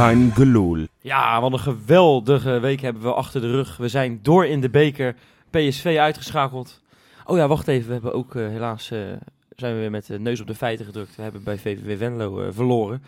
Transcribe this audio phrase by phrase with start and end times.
[0.00, 0.32] Kein.
[1.00, 3.76] Ja, wat een geweldige week hebben we achter de rug.
[3.76, 5.14] We zijn door in de beker.
[5.50, 6.82] PSV uitgeschakeld.
[7.24, 7.86] Oh ja, wacht even.
[7.86, 8.98] We hebben ook eh, helaas eh,
[9.56, 11.16] zijn we weer met de neus op de feiten gedrukt.
[11.16, 13.02] We hebben bij VVV Venlo eh, verloren.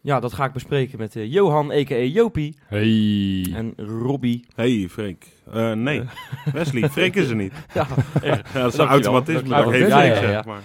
[0.00, 1.94] Ja, dat ga ik bespreken met eh, Johan, a.k.a.
[1.94, 2.56] Jopie.
[2.66, 3.52] Hey.
[3.54, 4.44] En Robbie.
[4.54, 5.26] Hey, Freek.
[5.52, 6.02] Eh, nee,
[6.52, 6.88] Wesley.
[6.88, 7.52] Freek is er niet.
[7.74, 7.86] Ja,
[8.22, 9.48] Ja, dat is een automatisme.
[9.48, 10.14] Dat ja, ja.
[10.14, 10.60] zeg maar.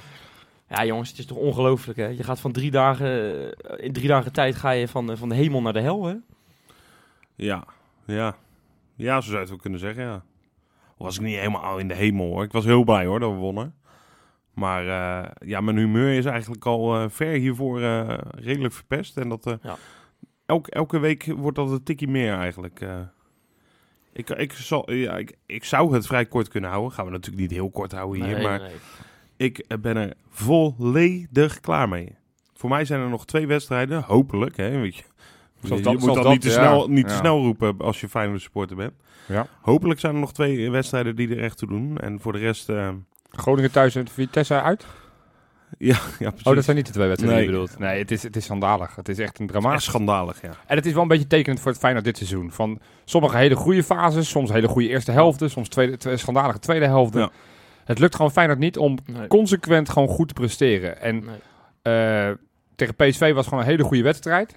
[0.70, 2.06] Ja, jongens, het is toch ongelooflijk, hè?
[2.08, 3.08] Je gaat van drie dagen...
[3.62, 6.06] eh, In drie dagen tijd ga je van, eh, van de hemel naar de hel,
[6.06, 6.16] hè?
[7.36, 7.64] Ja,
[8.06, 8.36] ja.
[8.96, 10.24] Ja, zo zou je het wel kunnen zeggen, ja.
[10.98, 12.44] Was ik niet helemaal in de hemel, hoor.
[12.44, 13.76] Ik was heel blij, hoor, dat we wonnen.
[14.54, 17.80] Maar eh, ja, mijn humeur is eigenlijk al ver hiervoor
[18.36, 19.18] redelijk verpest.
[19.18, 19.76] En dat Ja.
[20.46, 22.86] elke, elke week wordt dat een tikje meer eigenlijk.
[24.14, 26.92] ik, ik, zal, ja, ik, ik zou het vrij kort kunnen houden.
[26.92, 28.34] Gaan we natuurlijk niet heel kort houden hier.
[28.36, 28.76] Nee, maar nee.
[29.38, 32.16] Ik ben er volledig klaar mee.
[32.54, 34.58] Voor mij zijn er nog twee wedstrijden, hopelijk.
[34.58, 35.04] Hè, weet je.
[35.62, 36.54] Je moet dat, dat, niet, te ja.
[36.54, 38.94] snel, niet te snel roepen als je Feyenoord supporter bent.
[39.28, 39.48] Ja.
[39.62, 41.98] Hopelijk zijn er nog twee wedstrijden die er echt toe doen.
[41.98, 42.90] En voor de rest, eh,
[43.32, 44.86] Groningen thuis en Vitesse uit?
[45.78, 46.48] ja, ja precies.
[46.48, 47.56] Oh, dat zijn niet de twee wedstrijden die Nee.
[47.56, 47.80] je bedoelt.
[47.80, 48.96] Nee, het is, het is schandalig.
[48.96, 49.84] Het is echt een dramatisch.
[49.84, 50.52] schandalig, ja.
[50.68, 52.52] En het is wel een beetje tekenend voor het Feyenoord dit seizoen.
[52.52, 56.86] Van sommige hele goede fases, soms hele goede eerste helften, soms tweede, twee schandalige tweede
[56.86, 57.22] helften.
[57.22, 57.30] Ja.
[57.88, 59.28] Het lukt gewoon Feyenoord niet om Nee.
[59.28, 61.02] consequent gewoon goed te presteren.
[61.02, 61.36] En Nee.
[62.28, 62.32] eh,
[62.76, 64.56] tegen PSV was gewoon een hele goede wedstrijd.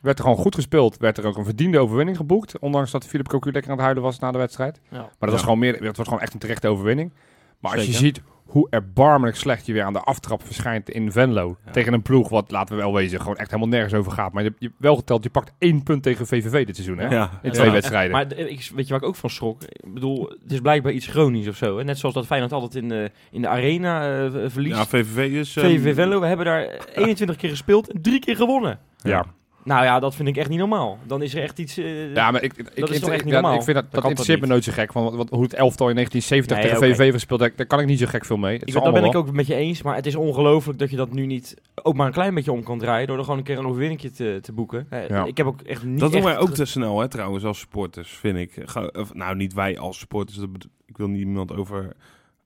[0.00, 0.96] Werd er gewoon goed gespeeld.
[0.96, 2.58] Werd er ook een verdiende overwinning geboekt.
[2.58, 4.80] Ondanks dat Philip Cocu lekker aan het huilen was na de wedstrijd.
[4.88, 4.98] Ja.
[4.98, 7.12] Maar dat, was, gewoon meer, dat was gewoon echt een terechte overwinning.
[7.58, 11.56] Maar als je ziet hoe erbarmelijk slecht je weer aan de aftrap verschijnt in Venlo.
[11.64, 11.70] Ja.
[11.70, 14.32] Tegen een ploeg wat, laten we wel wezen, gewoon echt helemaal nergens over gaat.
[14.32, 16.98] Maar je hebt je, wel geteld, je pakt één punt tegen VVV dit seizoen.
[16.98, 17.08] Hè?
[17.08, 18.12] Ja, In twee Ja, wedstrijden.
[18.12, 19.62] Maar ik, weet je waar ik ook van schrok?
[19.62, 21.78] Ik bedoel, het is blijkbaar iets chronisch of zo.
[21.78, 21.84] Hè?
[21.84, 24.76] Net zoals dat Feyenoord altijd in de, in de arena eh, verliest.
[24.76, 25.52] Ja, VVV is...
[25.52, 26.62] VVV Venlo, we hebben daar
[26.94, 28.78] 21 keer gespeeld en drie keer gewonnen.
[29.02, 29.24] ja.
[29.64, 30.98] Nou ja, dat vind ik echt niet normaal.
[31.06, 31.76] Dan is er echt iets...
[31.76, 33.58] eh, Ja, maar ik, ik, ik, is toch echt niet ja, normaal?
[33.58, 34.92] ik vind dat, dat, Dat interesseert me nooit zo gek.
[34.92, 36.94] Van wat, wat- hoe het elftal in 1970 Nee, tegen oké.
[37.04, 38.58] VVV verspeeld, daar, daar kan ik niet zo gek veel mee.
[38.58, 41.12] Het dat ben ik ook met je eens, maar het is ongelooflijk dat je dat
[41.12, 43.58] nu niet ook maar een klein beetje om kan draaien door er gewoon een keer
[43.58, 44.86] een overwinning te, te boeken.
[44.90, 45.24] Eh, Ja.
[45.24, 47.58] Ik heb ook echt niet Dat doen echt wij ook te snel, hè, trouwens, als
[47.58, 48.52] supporters, vind ik.
[48.64, 50.38] Ga- of, nou, niet wij als supporters.
[50.86, 51.92] ik wil niemand over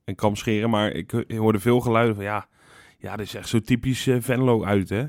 [0.05, 2.47] een kam scheren, maar ik, ik hoorde veel geluiden van, ja,
[2.99, 5.05] ja, dit is echt zo typisch eh, Venlo uit, hè.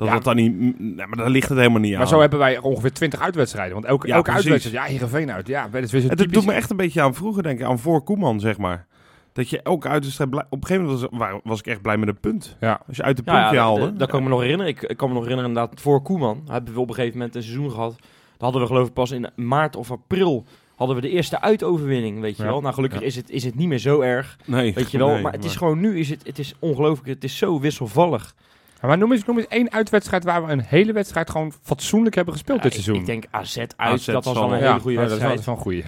[0.00, 0.14] Dat Ja.
[0.14, 0.78] dat dan niet...
[0.80, 1.98] Nee, maar daar ligt het helemaal niet aan.
[1.98, 3.72] Maar zo hebben wij ongeveer 20 uitwedstrijden.
[3.74, 5.46] Want elke, Ja, elke uitwedstrijd, ja, Heerenveen uit.
[5.46, 6.32] Ja, dat is dat typisch.
[6.32, 8.86] doet me echt een beetje aan vroeger denken, aan voor Koeman, zeg maar.
[9.32, 10.30] Dat je elke uitwedstrijd...
[10.30, 12.56] blij- Op een gegeven moment was, was ik echt blij met een punt.
[12.60, 12.80] Ja.
[12.86, 13.80] Als je uit de puntje ja, haalde.
[13.80, 14.72] dat- dat kan ik me nog herinneren.
[14.72, 17.36] Ik, ik kan me nog herinneren inderdaad, voor Koeman hebben we op een gegeven moment
[17.36, 17.90] een seizoen gehad.
[18.00, 18.00] Dat
[18.38, 20.44] hadden we geloof ik pas in maart of april
[20.76, 22.48] hadden we de eerste uitoverwinning, weet je Ja.
[22.48, 22.60] wel.
[22.60, 23.06] Nou, gelukkig Ja.
[23.06, 25.08] is, het, is het niet meer zo erg, Nee, weet je wel.
[25.12, 28.34] nee, maar het is gewoon nu, is het, het is ongelooflijk, het is zo wisselvallig.
[28.82, 32.14] Ja, Maar noem eens, noem eens één uitwedstrijd waar we een hele wedstrijd gewoon fatsoenlijk
[32.14, 33.00] hebben gespeeld dit ik- seizoen.
[33.00, 35.28] Ik, denk AZ uit, AZ dat was al een hele goede ja, dat is wel-
[35.28, 35.30] wedstrijd.
[35.30, 35.82] Dat is wel een goede.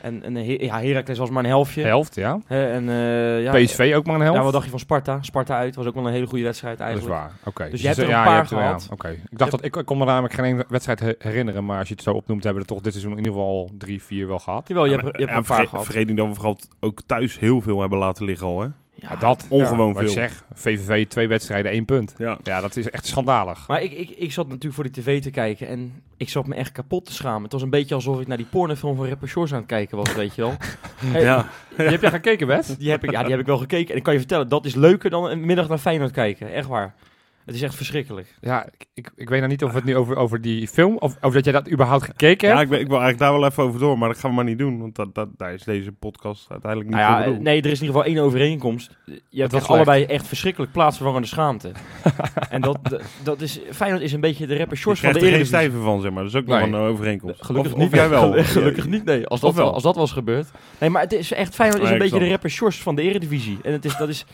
[0.00, 1.82] En, en He- ja, Heracles was maar een helftje.
[1.82, 2.40] Helft, ja.
[2.46, 4.36] En, eh, ja, PSV ook maar een helft.
[4.38, 5.18] Ja, wat dacht je van Sparta?
[5.22, 7.20] Sparta uit was ook wel een hele goede wedstrijd dat is eigenlijk.
[7.22, 7.32] waar.
[7.44, 7.70] Oké.
[7.70, 8.88] Dus je hebt er een ja, paar hebt ja, gehad.
[8.92, 9.08] Oké.
[9.08, 11.88] Ik dacht dat ik, ik kon me namelijk geen één wedstrijd he- herinneren, maar als
[11.88, 14.02] je het zo opnoemt, hebben we er toch dit seizoen in ieder geval al drie,
[14.02, 14.68] vier wel gehad.
[14.68, 15.84] Jawel, je Ja, hebt, maar- je hebt een paar gehad.
[15.84, 18.68] Vergeet niet dat we vooral ook thuis heel veel hebben laten liggen al, hè.
[18.94, 20.16] Ja, dat Ongewoon ja, wat ik veel.
[20.22, 22.14] zeg, VVV twee wedstrijden, één punt.
[22.18, 22.38] Ja.
[22.42, 23.68] Ja, dat is echt schandalig.
[23.68, 26.54] Maar ik, ik, ik zat natuurlijk voor die tv te kijken en ik zat me
[26.54, 27.42] echt kapot te schamen.
[27.42, 29.96] Het was een beetje alsof ik naar die pornofilm van Rapper Shores aan het kijken
[29.96, 30.54] was, weet je wel.
[31.12, 31.48] Hey, Ja.
[31.76, 32.66] Die heb jij gekeken, Wes?
[32.78, 33.90] Die heb, ik, ja, die heb ik wel gekeken.
[33.90, 36.52] En ik kan je vertellen, dat is leuker dan een middag naar Feyenoord kijken.
[36.52, 36.94] Echt waar.
[37.44, 38.34] Het is echt verschrikkelijk.
[38.40, 41.16] Ja, ik, ik, ik weet nou niet of het nu over, over die film, of,
[41.20, 42.64] of dat jij dat überhaupt gekeken Ja, hebt.
[42.64, 44.44] ik, ben- ik wil eigenlijk daar wel even over door, maar dat gaan we maar
[44.44, 44.78] niet doen.
[44.80, 47.44] Want dat, dat, daar is deze podcast uiteindelijk niet Nou ja, voor bedoeld.
[47.44, 48.96] nee, er is in ieder geval één overeenkomst.
[49.28, 51.72] Je hebt echt allebei echt verschrikkelijk plaatsvervangende schaamte.
[52.50, 52.78] en dat,
[53.22, 55.52] dat, is, Feyenoord is een beetje de Rapper Je Shores van krijgt de er geen
[55.54, 55.82] Eredivisie.
[55.84, 56.22] van, zeg maar.
[56.22, 56.58] Dat is ook Nee.
[56.58, 57.44] nog een overeenkomst.
[57.44, 57.86] Gelukkig of, niet.
[57.88, 58.32] Of jij wel.
[58.44, 59.26] Gelukkig niet, nee.
[59.26, 59.72] Als dat, wel.
[59.74, 60.50] als dat was gebeurd.
[60.80, 62.94] Nee, maar het is echt, Feyenoord is Nee, een ik beetje de rapper Sjors van
[62.94, 63.58] de Eredivisie.
[63.62, 64.24] En het is, dat is,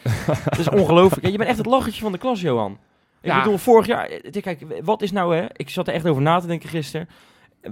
[0.50, 1.24] het is ongelooflijk.
[1.24, 2.78] En je bent echt het lachertje van de klas, Johan.
[3.22, 3.43] Ik Ja.
[3.43, 4.06] bedoel, vorig jaar...
[4.06, 5.44] eh, Kijk, wat is nou, hè...
[5.56, 7.08] Ik zat er echt over na te denken gisteren.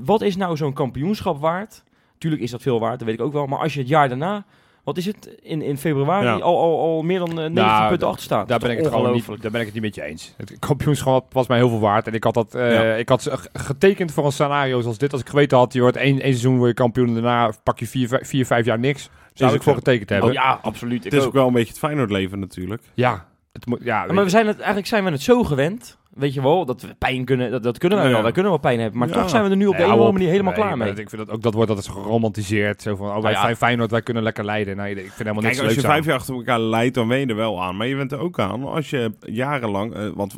[0.05, 1.83] Wat is nou zo'n kampioenschap waard?
[2.19, 3.47] Tuurlijk is dat veel waard, dat weet ik ook wel.
[3.47, 4.45] Maar als je het jaar daarna...
[4.85, 5.37] Wat is het?
[5.43, 6.33] In, in februari Ja.
[6.35, 8.49] al, al, al meer dan eh, 19 Nou, punten achter staat.
[8.49, 10.35] Daar ben, ik het gewoon niet, daar ben ik het niet met je eens.
[10.37, 12.06] Het kampioenschap was mij heel veel waard.
[12.06, 12.94] En ik had, dat, eh, Ja.
[12.94, 15.12] ik had ge- getekend voor een scenario zoals dit.
[15.12, 17.06] Als ik geweten had, je wordt één, één seizoen word je kampioen.
[17.09, 19.11] En daarna pak je vier, vijf- vier vijf jaar niks.
[19.35, 20.29] Zou Is ik voor getekend hebben.
[20.29, 21.05] Oh ja, absoluut.
[21.05, 21.27] Ik Het is ook.
[21.27, 22.83] ook wel een beetje het Feyenoord leven natuurlijk.
[22.94, 23.27] Ja.
[23.58, 25.99] Het moet, ja, maar we zijn het, eigenlijk zijn we het zo gewend.
[26.10, 28.12] Weet je wel, dat we pijn kunnen, dat, dat kunnen wij Ja.
[28.12, 28.22] wel.
[28.22, 28.99] Wij kunnen wel pijn hebben.
[28.99, 29.14] Maar Ja.
[29.14, 30.62] toch zijn we er nu op de Nee, een of hou andere manier helemaal Nee,
[30.76, 31.05] klaar mee.
[31.05, 32.82] Ik vind dat ook dat wordt dat is geromantiseerd.
[32.82, 33.40] Zo van, oh, wij ja.
[33.40, 34.76] Fey- Feyenoord, wij kunnen lekker leiden.
[34.76, 37.19] Nee, ik vind helemaal niks Kijk, als je vijf jaar achter elkaar leidt, dan ben
[37.19, 37.76] je er wel aan.
[37.76, 39.94] Maar je bent er ook aan als je jarenlang...
[39.94, 40.34] eh, want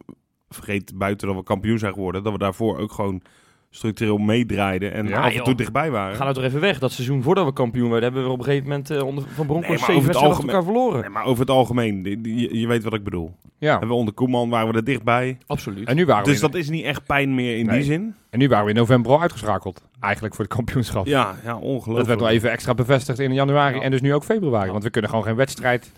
[0.48, 3.22] vergeet buiten dat we kampioen zijn geworden, dat we daarvoor ook gewoon
[3.70, 5.44] structureel meedraaiden en Ja, af en joh.
[5.44, 6.16] toe dichtbij waren.
[6.16, 6.78] Ga nou toch even weg.
[6.78, 9.46] Dat seizoen voordat we kampioen werden, hebben we op een gegeven moment eh, onder, van
[9.46, 11.00] Bronckhorst Nee, zeven het wedstrijden elkaar verloren.
[11.00, 13.34] Nee, maar over het algemeen, je, je weet wat ik bedoel.
[13.58, 13.80] Ja.
[13.80, 15.38] En we onder Koeman waren we er dichtbij.
[15.46, 15.88] Absoluut.
[15.88, 17.74] En nu, waren we Dus in, dat is niet echt pijn meer in Nee.
[17.76, 18.14] die zin.
[18.30, 19.82] en nu waren we in november al uitgeschakeld.
[20.00, 21.06] Eigenlijk voor het kampioenschap.
[21.06, 21.96] Ja, ja ongelooflijk.
[21.96, 23.82] Dat werd nog even extra bevestigd in januari Ja.
[23.82, 24.66] en dus nu ook februari.
[24.66, 24.72] Ja.
[24.72, 25.92] Want we kunnen gewoon geen wedstrijd...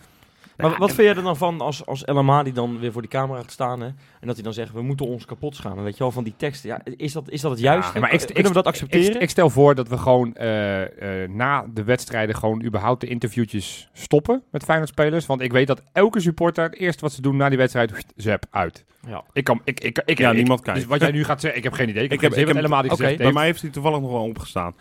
[0.56, 3.10] Maar wat vind jij er dan van als, als El Amadi dan weer voor die
[3.10, 5.92] camera gaat staan hè, en dat hij dan zegt, we moeten ons kapot schamen, weet
[5.96, 6.68] je wel, van die teksten.
[6.68, 7.92] Ja, is, dat, is dat het juiste?
[7.94, 9.14] Ja, maar ik- Kunnen we dat accepteren?
[9.14, 13.06] Ik, ik stel voor dat we gewoon eh, eh, na de wedstrijden gewoon überhaupt de
[13.06, 15.26] interviewtjes stoppen met Feyenoord-spelers.
[15.26, 18.44] Want ik weet dat elke supporter het eerste wat ze doen na die wedstrijd, zap,
[18.50, 18.84] uit.
[19.06, 19.24] ja.
[19.32, 20.80] Ik kan, ik, ik, ik, Ja, ik- niemand kijkt.
[20.80, 22.04] Dus wat jij nu gaat zeggen, ik heb geen idee.
[22.04, 24.10] Ik, Ik heb, heb- ik wat heb- helemaal niet Bij mij heeft hij toevallig nog
[24.10, 24.74] wel opgestaan.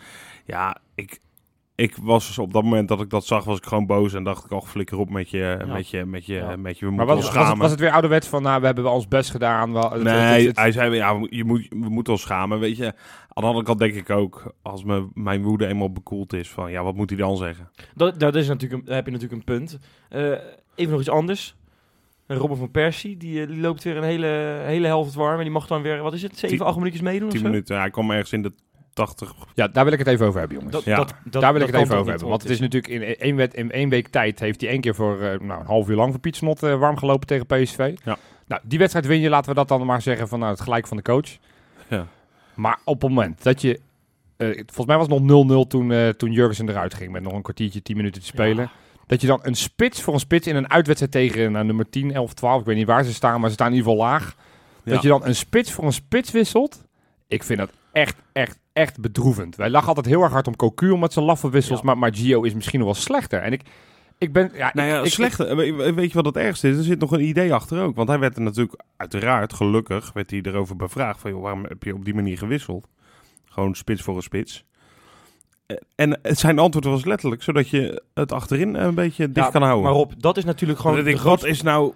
[0.44, 1.20] Ja, ik,
[1.82, 4.14] ik was dus op dat moment dat ik dat zag, was ik gewoon boos.
[4.14, 6.56] En dacht ik, oh, flikker op met je, met je, met je, Ja.
[6.56, 8.60] met je, we Maar moeten was, ons was, het, was het weer ouderwets van, nou,
[8.60, 9.72] we hebben wel ons best gedaan.
[9.72, 12.58] Wel, het- nee, het- het- hij zei, ja, we, je moet, we moeten ons schamen,
[12.58, 12.84] weet je.
[12.84, 16.70] Aan de andere kant denk ik ook, als me, mijn woede eenmaal bekoeld is, van
[16.70, 17.70] ja, wat moet hij dan zeggen?
[17.94, 19.78] Dat, dat is natuurlijk een, daar heb je natuurlijk een punt.
[20.08, 20.30] Eh,
[20.74, 21.56] even nog iets anders.
[22.26, 25.36] Robin van Persie, die, eh, die loopt weer een hele, hele helft warm.
[25.36, 27.42] En die mag dan weer, wat is het, 7, Tien- 8 minuutjes meedoen of 10
[27.42, 27.48] zo?
[27.48, 28.52] minuten, hij kwam ergens in de
[28.92, 29.34] 80.
[29.54, 30.76] ja, daar wil ik het even over hebben, jongens.
[30.76, 30.96] Dat, Ja.
[30.96, 32.28] dat, dat, daar wil ik het even over hebben.
[32.28, 34.94] Want het is natuurlijk in één, wet, in één week tijd heeft hij één keer
[34.94, 37.94] voor eh, nou, een half uur lang voor Piet Snot eh, warm gelopen tegen PSV.
[38.04, 38.18] Ja.
[38.46, 40.86] Nou, die wedstrijd win je, laten we dat dan maar zeggen van nou, het gelijk
[40.86, 41.36] van de coach.
[41.88, 42.06] Ja.
[42.54, 43.80] Maar op het moment dat je,
[44.36, 47.32] eh, volgens mij was het nog 0-0 toen, eh toen Jurgensen eruit ging met nog
[47.32, 48.70] een kwartiertje, 10 minuten te spelen.
[49.06, 52.12] Dat je dan een spits voor een spits in een uitwedstrijd tegen nou, nummer 10,
[52.14, 54.36] 11, 12, ik weet niet waar ze staan, maar ze staan in ieder geval laag.
[54.82, 54.92] Ja.
[54.92, 56.84] Dat je dan een spits voor een spits wisselt.
[57.28, 59.56] Ik vind dat echt, echt, echt bedroevend.
[59.56, 61.84] Wij lachen altijd heel erg hard om Cocu met zijn laffe wissels, Ja.
[61.84, 63.40] maar, maar Gio is misschien nog wel slechter.
[63.40, 63.62] En ik,
[64.18, 64.50] ik ben...
[64.54, 65.54] Ja, Nou ja, ik, ik- slechte.
[65.54, 66.76] we- weet je wat het ergste is?
[66.76, 67.96] Er zit nog een idee achter ook.
[67.96, 71.20] Want hij werd er natuurlijk, uiteraard, gelukkig, werd hij erover bevraagd.
[71.20, 72.88] Van, joh, waarom heb je op die manier gewisseld?
[73.44, 74.64] Gewoon spits voor een spits.
[75.66, 79.52] Eh, En het zijn antwoord was letterlijk, zodat je het achterin een beetje dicht Ja,
[79.52, 79.84] kan houden.
[79.84, 80.96] Maar Rob, dat is natuurlijk gewoon...
[80.96, 81.92] Dat ik wat is nou,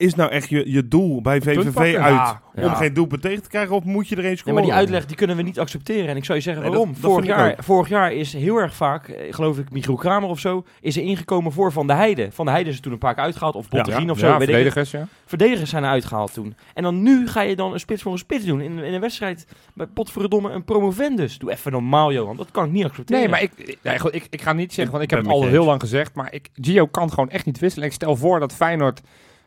[0.00, 1.96] is nou echt je, je doel bij VVV uit?
[1.96, 2.74] Ja, Om ja.
[2.74, 4.54] geen doelpunt tegen te krijgen of moet je er eens Ja, scoren?
[4.54, 6.08] maar die uitleg die kunnen we niet accepteren.
[6.08, 6.92] En ik zou je zeggen Nee, waarom.
[6.92, 10.28] dat- dat vorig, jaar, vorig jaar is heel erg vaak, eh, geloof ik, Michiel Kramer
[10.28, 12.28] of zo, is er ingekomen voor Van de Heide.
[12.32, 13.54] Van de Heide is er toen een paar keer uitgehaald.
[13.54, 14.26] Of Botterien ja, of zo.
[14.26, 14.62] ja, weet ik het.
[14.62, 15.06] verdedigers, ja.
[15.26, 16.54] Verdedigers zijn er uitgehaald toen.
[16.74, 18.60] En dan nu ga je dan een spits voor een spits doen.
[18.60, 21.38] In, in een wedstrijd bij potverdomme een promovendus.
[21.38, 22.36] Doe even normaal, Johan.
[22.36, 23.22] Dat kan ik niet accepteren.
[23.22, 25.28] Nee, maar ik, ik- nee, goed, ik, ik ga niet zeggen, want ik heb het
[25.28, 27.86] al heel lang gezegd, maar ik, Gio kan gewoon echt niet wisselen.
[27.86, 29.00] Ik stel voor dat Feyenoord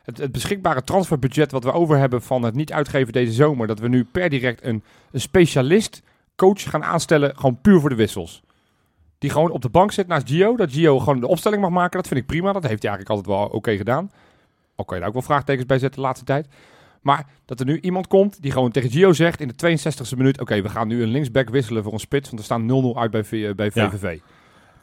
[0.04, 3.78] het, het beschikbare transferbudget wat we over hebben van het niet uitgeven deze zomer, dat
[3.78, 6.02] we nu per direct een, een specialist
[6.36, 8.42] coach gaan aanstellen, gewoon puur voor de wissels.
[9.18, 11.96] Die gewoon op de bank zit naast Gio, dat Gio gewoon de opstelling mag maken,
[11.98, 12.52] dat vind ik prima.
[12.52, 14.10] Dat heeft hij eigenlijk altijd wel oké gedaan.
[14.74, 16.48] Al kan je daar ook wel vraagtekens bij zetten de laatste tijd.
[17.00, 20.40] Maar dat er nu iemand komt die gewoon tegen Gio zegt in de 62e minuut:
[20.40, 23.10] Oké, we gaan nu een linksback wisselen voor een spits, want er staan 0-0 uit
[23.10, 23.88] bij, V- bij Ja.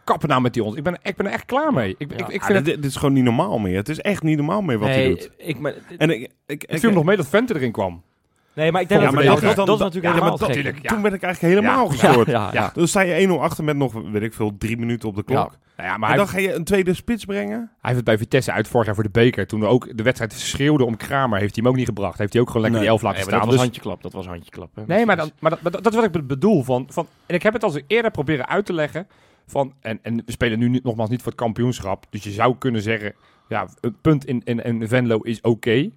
[0.03, 0.75] Kappen nou met die ons.
[0.75, 1.95] Ik ben, ik ben er echt klaar mee.
[1.97, 2.17] Ik, Ja.
[2.25, 3.75] ik, ik Ah, vind het, dit, dit is gewoon niet normaal meer.
[3.75, 5.29] Het is echt niet normaal meer wat hij nee, doet.
[5.37, 8.01] Ik, maar, En ik, ik, ik, viel nog mee dat Vente erin kwam.
[8.53, 10.13] nee, maar ik denk Ja, dat, maar dat, dat dat, is dat, dan- is natuurlijk
[10.13, 10.87] ja, helemaal dat- natuurlijk.
[10.87, 12.27] Toen werd ik eigenlijk helemaal Ja, gestoord.
[12.27, 12.61] Ja, ja.
[12.61, 12.71] Ja.
[12.73, 15.51] Dan sta je 1-0 achter met nog, weet ik veel, drie minuten op de klok.
[15.51, 15.57] Ja.
[15.77, 17.57] Nou ja, maar en hij, dan ga je een tweede spits brengen?
[17.57, 19.47] hij heeft het bij Vitesse uit vorig jaar voor de beker.
[19.47, 22.17] Toen we ook de wedstrijd schreeuwden om Kramer, heeft hij hem ook niet gebracht.
[22.17, 22.89] Heeft hij ook gewoon lekker Nee.
[22.89, 23.57] die elf laten Nee, maar dat staan.
[23.59, 24.11] was Dus, handjeklap.
[24.11, 24.69] Dat was handjeklap.
[24.75, 24.83] hè.
[24.87, 26.63] nee, maar, dan, maar dat, maar dat is wat ik be- bedoel.
[26.63, 29.07] Van, van, en ik heb het al eens eerder proberen uit te leggen.
[29.45, 32.05] Van, en, en we spelen nu nogmaals niet voor het kampioenschap.
[32.09, 33.13] Dus je zou kunnen zeggen,
[33.49, 35.91] ja, een punt in, in, in Venlo is oké.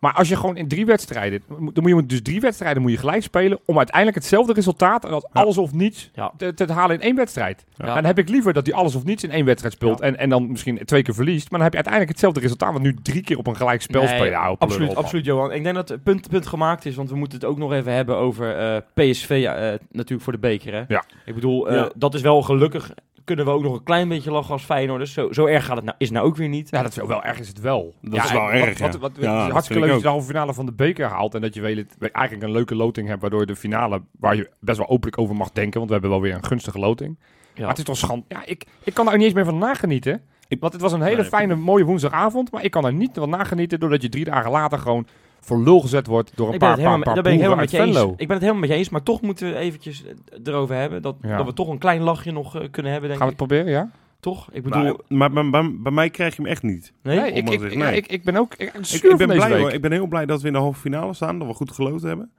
[0.00, 2.96] Maar als je gewoon in drie wedstrijden, dan moet je dus drie wedstrijden moet je
[2.98, 5.40] gelijk spelen om uiteindelijk hetzelfde resultaat, en dat Ja.
[5.40, 6.32] alles of niets, Ja.
[6.36, 7.64] te, te halen in één wedstrijd.
[7.76, 7.94] Ja.
[7.94, 10.04] Dan heb ik liever dat hij alles of niets in één wedstrijd speelt Ja.
[10.04, 11.50] en, en dan misschien twee keer verliest.
[11.50, 14.02] Maar dan heb je uiteindelijk hetzelfde resultaat, want nu drie keer op een gelijk spel
[14.02, 14.32] Nee, spelen.
[14.32, 15.52] Nou, absoluut, op, absoluut, Johan.
[15.52, 17.92] Ik denk dat het punt, punt gemaakt is, want we moeten het ook nog even
[17.92, 20.72] hebben over eh, PSV, eh, natuurlijk voor de beker.
[20.72, 20.82] Hè?
[20.88, 21.04] Ja.
[21.24, 21.90] Ik bedoel, eh, Ja.
[21.96, 22.90] dat is wel gelukkig.
[23.26, 25.12] Kunnen we ook nog een klein beetje lachen als Feyenoorders.
[25.12, 26.70] Zo, zo erg gaat het nou, is het nou ook weer niet.
[26.70, 27.94] Ja, dat is wel, wel erg is het wel.
[28.02, 28.98] Dat ja, is wel en erg, Wat, ja.
[28.98, 31.34] wat, wat, Ja, hartstikke leuk dat je de halve finale van de beker haalt.
[31.34, 33.20] En dat je weet, het- eigenlijk een leuke loting hebt.
[33.20, 35.74] Waardoor je de finale, waar je best wel openlijk over mag denken.
[35.74, 37.16] Want we hebben wel weer een gunstige loting.
[37.20, 37.60] Ja.
[37.60, 38.24] Maar het is toch schand.
[38.28, 40.22] Ja, ik, ik kan daar ook niet eens meer van nagenieten.
[40.48, 41.24] Ik- want het was een hele Nee.
[41.24, 42.50] fijne, mooie woensdagavond.
[42.52, 43.80] Maar ik kan er niet van nagenieten.
[43.80, 45.06] Doordat je drie dagen later gewoon
[45.46, 46.32] voor lul gezet wordt.
[46.36, 48.12] Door een Ik paar, helemaal, paar, paar daar ben ik helemaal boeren met je eens.
[48.16, 50.12] Ik ben het helemaal met je eens, maar toch moeten we eventjes eh,
[50.44, 51.02] erover hebben.
[51.02, 51.36] Dat, Ja.
[51.36, 53.40] dat we toch een klein lachje nog eh, kunnen hebben, denk Gaan we ik.
[53.40, 53.90] het proberen, ja?
[54.20, 54.48] Toch?
[54.52, 56.92] Ik bedoel, Maar, maar bij, bij, bij mij krijg je hem echt niet.
[57.02, 57.16] nee?
[57.20, 57.96] Nee, ik, ik, ik, zeggen, nee.
[57.96, 58.72] ik, ik ben ook ik,
[59.16, 59.58] ben blij, week.
[59.60, 59.72] hoor.
[59.72, 61.38] ik ben heel blij dat we in de halve finale staan.
[61.38, 62.30] Dat we goed geloten hebben.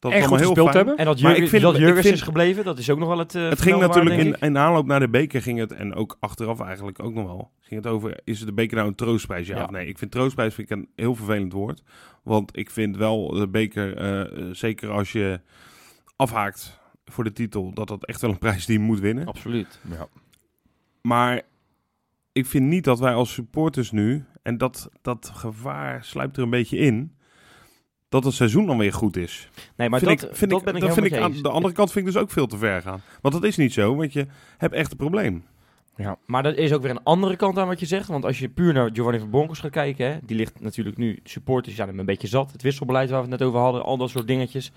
[0.00, 0.76] Dat En is goed heel gespeeld fijn.
[0.78, 0.96] hebben.
[0.96, 2.98] En dat, Maar Jurgen, ik vind- dat ik Jurgens vind- is gebleven, dat is ook
[2.98, 3.34] nog wel het.
[3.34, 6.60] eh, Het ging natuurlijk in, in aanloop naar de beker ging het, en ook achteraf
[6.60, 9.64] eigenlijk ook nog wel, ging het over, is de beker nou een troostprijs, ja, Ja.
[9.64, 9.86] of nee?
[9.86, 11.82] Ik vind troostprijs vind ik een heel vervelend woord.
[12.22, 15.40] Want ik vind wel de beker, eh, eh, zeker als je
[16.16, 19.26] afhaakt voor de titel, dat dat echt wel een prijs is die je moet winnen.
[19.26, 19.80] Absoluut.
[19.90, 20.06] Ja.
[21.02, 21.42] Maar
[22.32, 26.50] ik vind niet dat wij als supporters nu, en dat, dat gevaar sluipt er een
[26.50, 27.14] beetje in,
[28.10, 29.48] dat het seizoen dan weer goed is.
[29.76, 31.48] Nee, maar vind dat, ik, vind dat ik, ben ik dat vind ik aan de
[31.48, 33.02] andere kant vind ik dus ook veel te ver gaan.
[33.20, 34.26] Want dat is niet zo, want je
[34.58, 35.44] hebt echt een probleem.
[36.26, 38.08] Maar dat is ook weer een andere kant aan wat je zegt.
[38.08, 41.18] Want als je puur naar Giovanni van Bronckhorst gaat kijken, hè, die ligt natuurlijk nu,
[41.24, 42.52] supporters zijn hem een beetje zat.
[42.52, 44.72] Het wisselbeleid waar we het net over hadden, al dat soort dingetjes.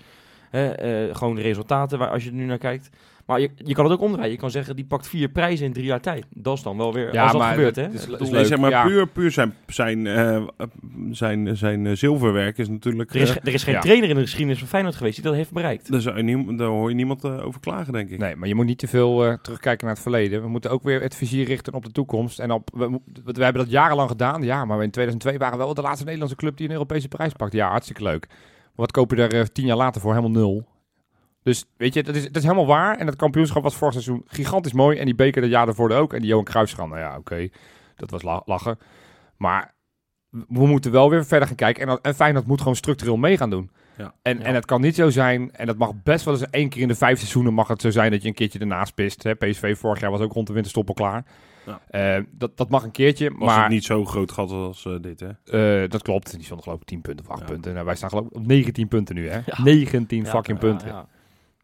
[0.50, 2.90] Hè, eh, gewoon de resultaten waar, als je er nu naar kijkt.
[3.26, 4.30] Maar je, je kan het ook omdraaien.
[4.30, 6.26] Je kan zeggen, die pakt vier prijzen in drie jaar tijd.
[6.30, 7.88] Dat is dan wel weer, Ja, als dat maar gebeurt, hè.
[7.88, 8.86] is- is Nee, leuk, zeg maar ja.
[8.86, 10.42] puur, puur zijn, zijn, eh,
[11.10, 13.14] zijn, zijn eh, zilverwerk is natuurlijk...
[13.14, 13.80] er, is, eh, er is geen ja.
[13.80, 15.90] trainer in de geschiedenis van Feyenoord geweest die dat heeft bereikt.
[15.92, 18.18] daar, zou je niem- daar hoor je niemand over klagen, denk ik.
[18.18, 20.42] Nee, maar je moet niet te veel terugkijken naar het verleden.
[20.42, 22.38] We moeten ook weer het vizier richten op de toekomst.
[22.38, 24.42] En op, we, we hebben dat jarenlang gedaan.
[24.42, 27.32] Ja, maar in 2002 waren we wel de laatste Nederlandse club die een Europese prijs
[27.32, 27.52] pakt.
[27.52, 28.26] Ja, hartstikke leuk.
[28.28, 28.36] Maar
[28.86, 30.10] wat koop je er eh, tien jaar later voor?
[30.14, 30.66] Helemaal nul.
[31.44, 32.98] Dus weet je, dat is, dat is helemaal waar.
[32.98, 34.98] En dat kampioenschap was vorig seizoen gigantisch mooi.
[34.98, 36.12] En die beker dat jaar ervoor ook.
[36.12, 37.48] En die Johan Cruijffschap, nou ja, oké.
[37.96, 38.78] Dat was la- lachen.
[39.36, 39.74] Maar
[40.30, 41.82] we moeten wel weer verder gaan kijken.
[41.82, 43.70] En, dat- en Feyenoord moet gewoon structureel mee gaan doen.
[43.96, 44.14] Ja.
[44.22, 44.44] En, Ja.
[44.44, 46.88] en het kan niet zo zijn, en dat mag best wel eens één keer in
[46.88, 49.22] de vijf seizoenen mag het zo zijn dat je een keertje ernaast pist.
[49.22, 49.34] Hè?
[49.34, 51.24] PSV vorig jaar was ook rond de winterstop al klaar.
[51.66, 51.80] Ja.
[52.16, 54.92] Eh, dat, dat mag een keertje, Was maar het niet zo groot gat als eh,
[55.00, 55.82] dit, hè?
[55.82, 56.34] eh, dat klopt.
[56.34, 57.46] Die stond geloof ik 10 punten of 8 Ja.
[57.46, 57.72] punten.
[57.72, 59.36] Nou, wij staan geloof ik op 19 punten nu, hè?
[59.46, 59.62] Ja.
[59.62, 61.06] 19 Ja, fucking ja, punten.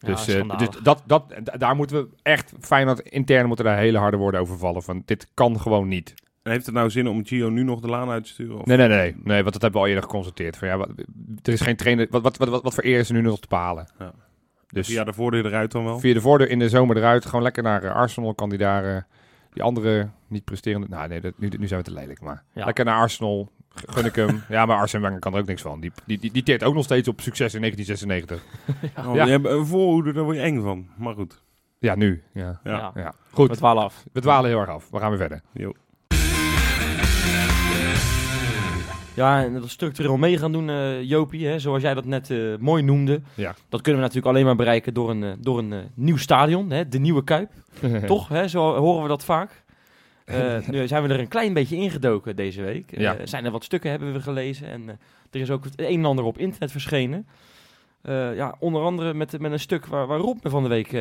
[0.03, 3.77] Ja, Dus, eh, dus dat, dat, da- daar moeten we echt, Feyenoord intern moeten daar
[3.79, 4.83] hele harde woorden over vallen.
[4.83, 6.15] Van dit kan gewoon niet.
[6.43, 8.59] En heeft het nou zin om Gio nu nog de laan uit te sturen?
[8.59, 8.65] Of?
[8.67, 10.57] Nee, nee, nee, nee, want dat hebben we al eerder geconstateerd.
[10.57, 10.89] Van, ja, wat,
[11.43, 12.07] er is geen trainer.
[12.11, 13.89] Wat, wat, wat, wat, wat voor eer is er nu nog te behalen?
[13.99, 14.13] Ja.
[14.69, 15.99] Dus Via de voordeur eruit dan wel?
[15.99, 17.27] via de voordeur in de zomer eruit.
[17.27, 19.03] Gewoon lekker naar eh, Arsenal kan die daar eh,
[19.53, 20.87] die andere niet presterende.
[20.91, 22.21] Nou, nee, dat, nu, nu zijn we te lelijk.
[22.21, 22.65] Maar Ja.
[22.65, 23.51] lekker naar Arsenal.
[23.75, 24.43] Gun ik hem.
[24.49, 25.81] ja, maar Arsene Wenger kan er ook niks van.
[25.81, 28.43] Die, die, die, die teert ook nog steeds op succes in 1996.
[29.09, 29.25] Oh, Ja.
[29.25, 30.87] Je hebt een voorhoede, daar word je eng van.
[30.97, 31.43] Maar goed.
[31.79, 32.23] Ja, nu.
[32.35, 32.61] Ja.
[32.65, 32.71] Ja.
[32.73, 32.93] Ja.
[32.95, 33.15] Ja.
[33.31, 34.05] We Goed, dwalen af.
[34.13, 34.89] we dwalen heel erg af.
[34.91, 35.41] We gaan weer verder.
[35.53, 35.73] Jo.
[39.15, 42.39] Ja, en dat structureel mee gaan doen, eh, Jopie, hè, zoals jij dat net eh,
[42.59, 43.21] mooi noemde.
[43.35, 43.55] Ja.
[43.69, 46.89] Dat kunnen we natuurlijk alleen maar bereiken door een, eh, door een nieuw stadion, hè,
[46.89, 47.51] de Nieuwe Kuip.
[48.07, 49.65] Toch, hè, zo horen we dat vaak.
[50.31, 52.93] Eh, nu zijn we er een klein beetje ingedoken deze week.
[52.93, 53.17] Eh, Ja.
[53.27, 54.95] zijn er wat stukken hebben we gelezen en eh,
[55.31, 57.27] er is ook het een en ander op internet verschenen.
[58.35, 60.97] Ja, onder andere met, met een stuk waar, waar Rob me van de week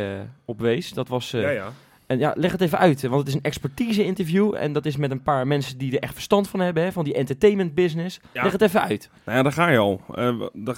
[0.45, 0.93] op wees.
[0.93, 1.71] Dat was Ja, ja.
[2.07, 5.11] en ja, leg het even uit, want het is een expertise-interview en dat is met
[5.11, 8.19] een paar mensen die er echt verstand van hebben, hè, van die entertainment business.
[8.31, 8.43] Ja.
[8.43, 9.09] Leg het even uit.
[9.25, 10.01] Nou ja, daar ga je al.
[10.15, 10.75] Eh, we- dan,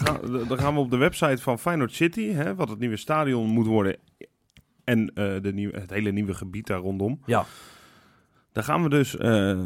[0.60, 3.96] gaan, we op de website van Feyenoord City, hè, wat het nieuwe stadion moet worden.
[4.84, 7.22] En de nieuwe, het hele nieuwe gebied daar rondom.
[7.25, 7.46] Ja.
[8.51, 9.60] Daar gaan we dus eh,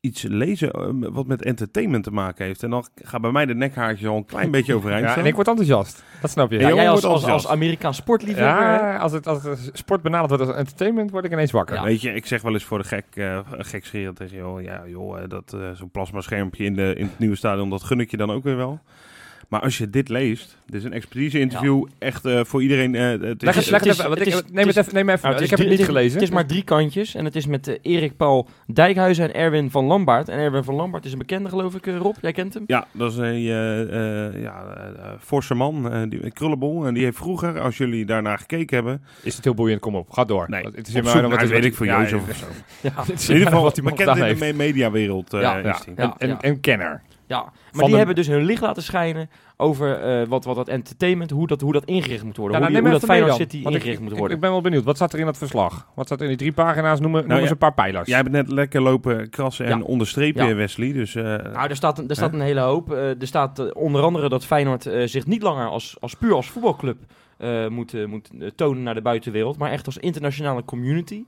[0.00, 2.62] iets lezen eh, wat met entertainment te maken heeft.
[2.62, 5.22] En dan gaat bij mij de nekhaartje al een klein beetje overeind Ja, staan.
[5.22, 6.04] en ik word enthousiast.
[6.20, 6.58] Dat snap je.
[6.58, 7.46] Ja, jij als, wordt als, als.
[7.46, 8.62] Amerikaans sportliefhebber.
[8.62, 11.76] Ja, als het, als het sport benaderd wordt als entertainment, word ik ineens wakker.
[11.76, 11.82] Ja.
[11.82, 14.82] Weet je, ik zeg wel eens voor de gek, eh gek scheren tegen jou, ja
[14.86, 18.16] joh, dat eh, zo'n plasmaschermpje in, de, in het nieuwe stadion, dat gun ik je
[18.16, 18.80] dan ook weer wel.
[19.48, 22.94] Maar als je dit leest, dit is een expertise-interview, echt eh, voor iedereen.
[22.94, 25.58] eh, het is, het even, het neem, het even, neem even, Nou, ik is heb
[25.58, 26.12] het niet gelezen.
[26.12, 29.70] Het is maar drie kantjes en het is met eh, Erik Paul Dijkhuizen en Erwin
[29.70, 30.28] van Lambaard.
[30.28, 32.16] En Erwin van Lambaard is een bekende, geloof ik, eh, Rob.
[32.20, 32.64] Jij kent hem?
[32.66, 34.64] Ja, dat is een eh, eh, ja,
[35.20, 36.86] forse man, eh, die, een krullenbol.
[36.86, 39.02] En die heeft vroeger, als jullie daarnaar gekeken hebben...
[39.22, 39.80] Is het heel boeiend?
[39.80, 40.46] Kom op, ga door.
[40.48, 42.16] Nee, het is in naar, wat weet ik ja, of zo.
[43.32, 45.76] In ieder geval, bekend in de mediawereld eh, Ja,
[46.18, 47.02] is en kenner.
[47.28, 50.56] Ja, maar Van die de- hebben dus hun licht laten schijnen over eh, wat, wat
[50.56, 52.56] dat entertainment, hoe dat, hoe dat ingericht moet worden.
[52.60, 53.34] Ja, hoe nou, die- neem hoe dat Feyenoord.
[53.52, 54.34] City ik- ingericht moet worden.
[54.36, 54.84] Ik ben wel benieuwd.
[54.84, 55.88] Wat staat er in dat verslag?
[55.94, 57.00] Wat staat er in die drie pagina's?
[57.00, 58.08] Noem, noem Nou, eens ja, een paar pijlers.
[58.08, 59.84] Jij hebt net lekker lopen krassen en Ja.
[59.84, 60.54] onderstrepen, Ja.
[60.54, 60.92] Wesley.
[60.92, 62.92] Dus eh, Nou, er staat, een- er staat een hele hoop.
[62.92, 66.34] Eh, er staat eh, onder andere dat Feyenoord eh, zich niet langer als, als puur
[66.34, 66.98] als voetbalclub
[67.38, 71.24] eh, moet, eh, moet eh, tonen naar de buitenwereld, maar echt als internationale community.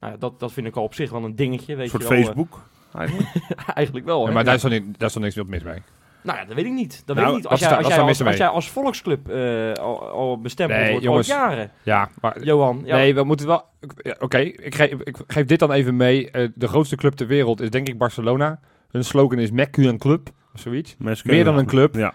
[0.00, 1.74] Nou, ja, dat, dat vind ik al op zich wel een dingetje.
[1.76, 2.60] Weet een soort je wel, eh, Facebook.
[2.94, 3.28] Eigenlijk.
[3.74, 4.20] eigenlijk wel.
[4.20, 4.32] Ja, hè.
[4.32, 5.82] maar daar is, dan niet, daar is dan niks mis mee.
[6.22, 7.02] Nou ja, dat weet ik niet.
[7.06, 7.50] Dat Nou, weet ik niet.
[7.50, 8.38] Als, jij, als, jij als, mis als mee?
[8.38, 11.30] jij als volksclub eh, al, al bestempeld Nee, wordt, jongens.
[11.32, 11.70] al jaren.
[11.82, 12.42] Ja, maar...
[12.44, 13.64] Johan, ja, Nee, we moeten wel...
[13.96, 16.30] ja, Oké, ik, geef, ik geef dit dan even mee.
[16.30, 18.60] Eh, de grootste club ter wereld is denk ik Barcelona.
[18.90, 20.28] Hun slogan is Mec een club.
[20.54, 20.96] Of zoiets.
[21.24, 21.94] Meer dan een club.
[21.94, 22.10] Ja.
[22.10, 22.14] D-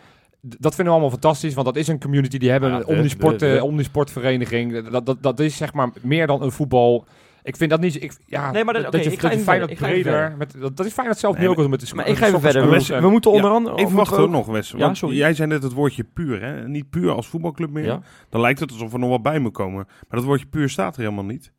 [0.60, 2.38] Dat vinden we allemaal fantastisch, want dat is een community.
[2.38, 4.90] Die hebben Ja, een de- omnisport, de- de- eh, omnisportvereniging.
[4.90, 7.06] Dat, dat, dat is zeg maar meer dan een voetbal.
[7.44, 8.04] Ik vind dat niet...
[8.04, 10.36] Ik, ja, Nee, maar dat- dat, oké, je, ik ga dat je Feyenoord verder, breder...
[10.38, 12.28] Met, dat, dat is Feyenoord zelf Nee, nu ook al met de Maar ik ga
[12.28, 12.70] even verder.
[12.70, 13.78] We, we moeten onder Ja, andere...
[13.78, 14.74] Even wachten we hoor nog, Wes.
[14.78, 15.16] Ja, sorry.
[15.16, 16.68] jij zei net het woordje puur, hè?
[16.68, 17.86] Niet puur als voetbalclub meer.
[17.86, 18.02] Ja.
[18.30, 19.86] Dan lijkt het alsof er nog wat bij moet komen.
[19.88, 21.52] Maar dat woordje puur staat er helemaal niet.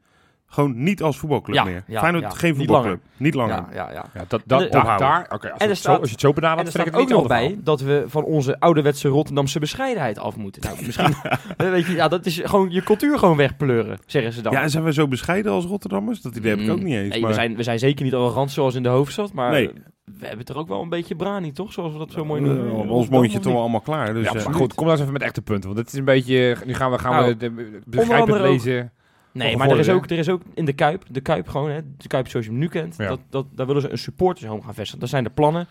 [0.55, 1.85] Gewoon niet als voetbalclub Ja, meer.
[1.87, 2.31] ja, Feyenoord ja.
[2.31, 3.01] geen Niet voetbalclub.
[3.17, 3.55] Niet langer.
[3.55, 4.05] Ja, ja, ja.
[4.15, 5.09] Ja, dat, dat, En de- daar, ophouden.
[5.09, 6.73] daar, oké, als, er je het staat- zo, als je het zo En benadert, er
[6.73, 10.63] vind ik het ook nog bij dat we van onze ouderwetse Rotterdamse bescheidenheid af moeten.
[10.63, 11.15] Nou, misschien,
[11.57, 14.53] eh, weet je, ja, dat is gewoon je cultuur gewoon wegpleuren, zeggen ze dan.
[14.53, 16.21] Ja, en zijn we zo bescheiden als Rotterdammers?
[16.21, 17.09] Dat idee heb ik ook niet eens.
[17.13, 17.29] Nee, maar...
[17.31, 19.71] we, zijn, we zijn zeker niet arrogant zoals in de hoofdstad, maar Nee.
[20.05, 21.73] we hebben er ook wel een beetje brani, toch?
[21.73, 22.89] Zoals we dat zo mooi Eh, noemen.
[22.89, 24.15] ons mondje toch allemaal klaar.
[24.15, 25.67] Dus, ja, eh, maar goed, kom nou eens even met echte punten.
[25.69, 26.57] Want het is een beetje...
[26.67, 28.93] Nu gaan we, gaan Nou, we de, de, begrijpend lezen.
[29.35, 31.81] Nee, maar er is, ook, er is ook in de Kuip, de Kuip gewoon, hè,
[31.97, 33.09] de Kuip zoals je hem nu kent, Ja.
[33.09, 35.01] dat, dat, daar willen ze een supportershome gaan vestigen.
[35.01, 35.67] Dat zijn de plannen.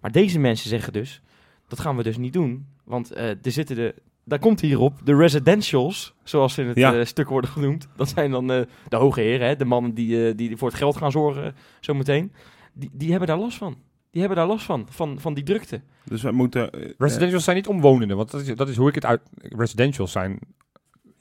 [0.00, 1.22] Maar deze mensen zeggen dus,
[1.68, 2.66] dat gaan we dus niet doen.
[2.84, 3.94] Want eh, er zitten de,
[4.24, 6.94] daar komt hierop, de residentials, zoals ze in het Ja.
[6.94, 7.88] eh, stuk worden genoemd.
[7.96, 10.76] Dat zijn dan eh, de hoge heren, hè, de mannen die, eh, die voor het
[10.78, 12.32] geld gaan zorgen, zometeen.
[12.72, 13.76] Die, die hebben daar last van.
[14.10, 15.80] Die hebben daar last van, van, van die drukte.
[16.04, 16.70] dus we moeten...
[16.98, 19.20] Residentials zijn niet omwonenden, want dat is, dat is hoe ik het uit...
[19.40, 20.38] Residentials zijn...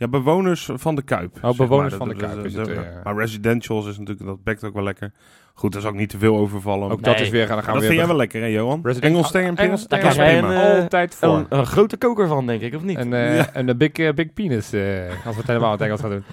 [0.04, 1.38] Ja, bewoners van de Kuip.
[1.42, 1.98] zeg bewoners maar.
[1.98, 3.04] van de Dat- Kuip dat- is het, dat- eh.
[3.04, 5.12] Maar residentials is natuurlijk, dat bekt ook wel lekker.
[5.54, 6.92] Goed, daar zou ik niet te veel overvallen.
[6.92, 7.14] Ook Nee.
[7.14, 7.48] dat is weer...
[7.48, 8.84] Gaan dat we vind weer jij wel lekker, hè, Johan?
[8.84, 9.00] Engels?
[9.00, 11.30] Engels Daar Dat is krijg jij eh, altijd voor.
[11.30, 12.98] Een, een grote koker van, denk ik, of niet?
[12.98, 14.82] En, eh, een big, eh, big penis, eh,
[15.26, 16.24] als we het helemaal in het Engels gaan doen.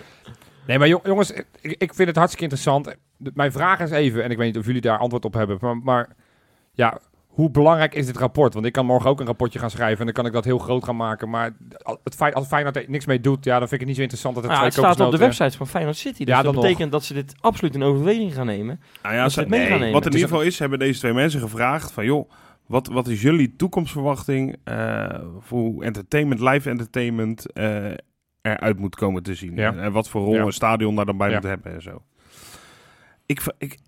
[0.66, 2.96] Nee, maar jong- jongens, ik, ik vind het hartstikke interessant.
[3.16, 5.58] De- Mijn vraag is even, en ik weet niet of jullie daar antwoord op hebben,
[5.60, 6.08] maar, maar
[6.72, 6.98] ja,
[7.30, 8.54] hoe belangrijk is dit rapport?
[8.54, 10.58] Want ik kan morgen ook een rapportje gaan schrijven en dan kan ik dat heel
[10.58, 11.30] groot gaan maken.
[11.30, 11.50] Maar
[12.04, 14.02] het feit, als Feyenoord er niks mee doet, ja, dan vind ik het niet zo
[14.02, 16.24] interessant dat het Nou, twee het staat op de website van Feyenoord City.
[16.24, 18.80] Dus Ja, dat dan betekent dat ze dit absoluut in overweging gaan nemen.
[19.02, 19.92] Nou ja, Dat ze mee gaan nemen.
[19.92, 22.04] Wat in ieder geval is, hebben deze twee mensen gevraagd van...
[22.04, 22.30] joh,
[22.66, 25.06] wat, wat is jullie toekomstverwachting eh,
[25.40, 27.84] voor hoe entertainment, live entertainment eh,
[28.42, 29.54] eruit moet komen te zien?
[29.56, 29.74] Ja.
[29.74, 30.42] En wat voor rol Ja.
[30.42, 31.34] een stadion daar dan bij Ja.
[31.34, 32.02] moet hebben en zo.
[33.26, 33.78] Ik, ik,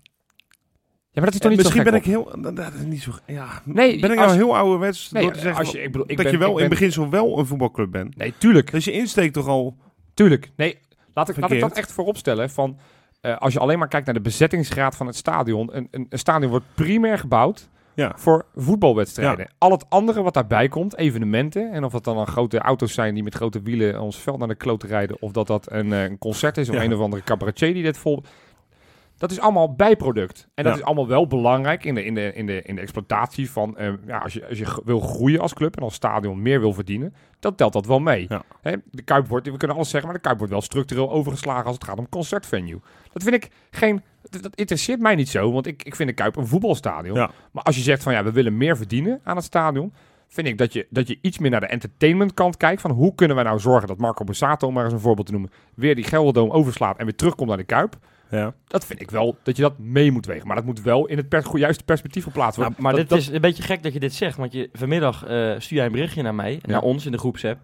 [1.15, 2.41] Ja, maar dat is toch niet zo misschien ben ik heel...
[2.41, 3.11] Dat dat is niet zo...
[3.25, 5.91] Ja, Nee, ben ik als- nou heel ouderwets Nee, door te zeggen als je, ik
[5.91, 8.17] bedoel, ik dat ben, je wel ben, in beginsel wel een voetbalclub bent?
[8.17, 8.71] Nee, tuurlijk.
[8.71, 9.77] Dus je insteekt toch al...
[10.13, 10.51] Tuurlijk.
[10.55, 10.77] Nee,
[11.13, 12.49] laat ik, laat ik dat echt voorop stellen.
[12.49, 12.77] Van,
[13.21, 15.75] eh, als je alleen maar kijkt naar de bezettingsgraad van het stadion.
[15.75, 18.11] Een, een, een stadion wordt primair gebouwd Ja.
[18.15, 19.47] voor voetbalwedstrijden.
[19.57, 21.71] Al het andere wat daarbij komt, evenementen.
[21.71, 24.47] En of dat dan, dan grote auto's zijn die met grote wielen ons veld naar
[24.47, 25.17] de klote rijden.
[25.19, 27.97] Of dat dat een, eh, een concert is of een of andere cabaretier die dit
[27.97, 28.23] vol...
[29.23, 30.47] Dat is allemaal bijproduct.
[30.53, 30.79] En dat Ja.
[30.79, 33.77] is allemaal wel belangrijk in de, in de, in de, in de exploitatie van...
[33.77, 36.73] eh, ja, als, je, als je wil groeien als club en als stadion meer wil
[36.73, 37.13] verdienen...
[37.39, 38.25] dan telt dat wel mee.
[38.29, 38.41] Ja.
[38.61, 41.65] Hè, de Kuip wordt, we kunnen alles zeggen, maar de Kuip wordt wel structureel overgeslagen
[41.65, 42.79] als het gaat om concertvenue.
[43.13, 44.01] Dat vind ik geen...
[44.29, 47.15] Dat, dat interesseert mij niet zo, want ik, ik vind de Kuip een voetbalstadion.
[47.15, 47.31] Ja.
[47.51, 49.93] Maar als je zegt van ja, we willen meer verdienen aan het stadion...
[50.27, 52.81] vind ik dat je, dat je iets meer naar de entertainmentkant kijkt...
[52.81, 55.31] van hoe kunnen we nou zorgen dat Marco Borsato, om maar eens een voorbeeld te
[55.33, 55.51] noemen...
[55.75, 57.97] weer die Gelderdoom overslaat en weer terugkomt naar de Kuip...
[58.37, 58.53] Ja.
[58.67, 60.47] Dat vind ik wel dat je dat mee moet wegen.
[60.47, 62.75] Maar dat moet wel in het pers juiste perspectief geplaatst worden.
[62.79, 64.37] Maar Dat- dit dat- is een beetje gek dat je dit zegt.
[64.37, 67.17] Want je, vanmiddag eh, stuur jij een berichtje naar mij, en naar ons in de
[67.17, 67.59] groepsapp.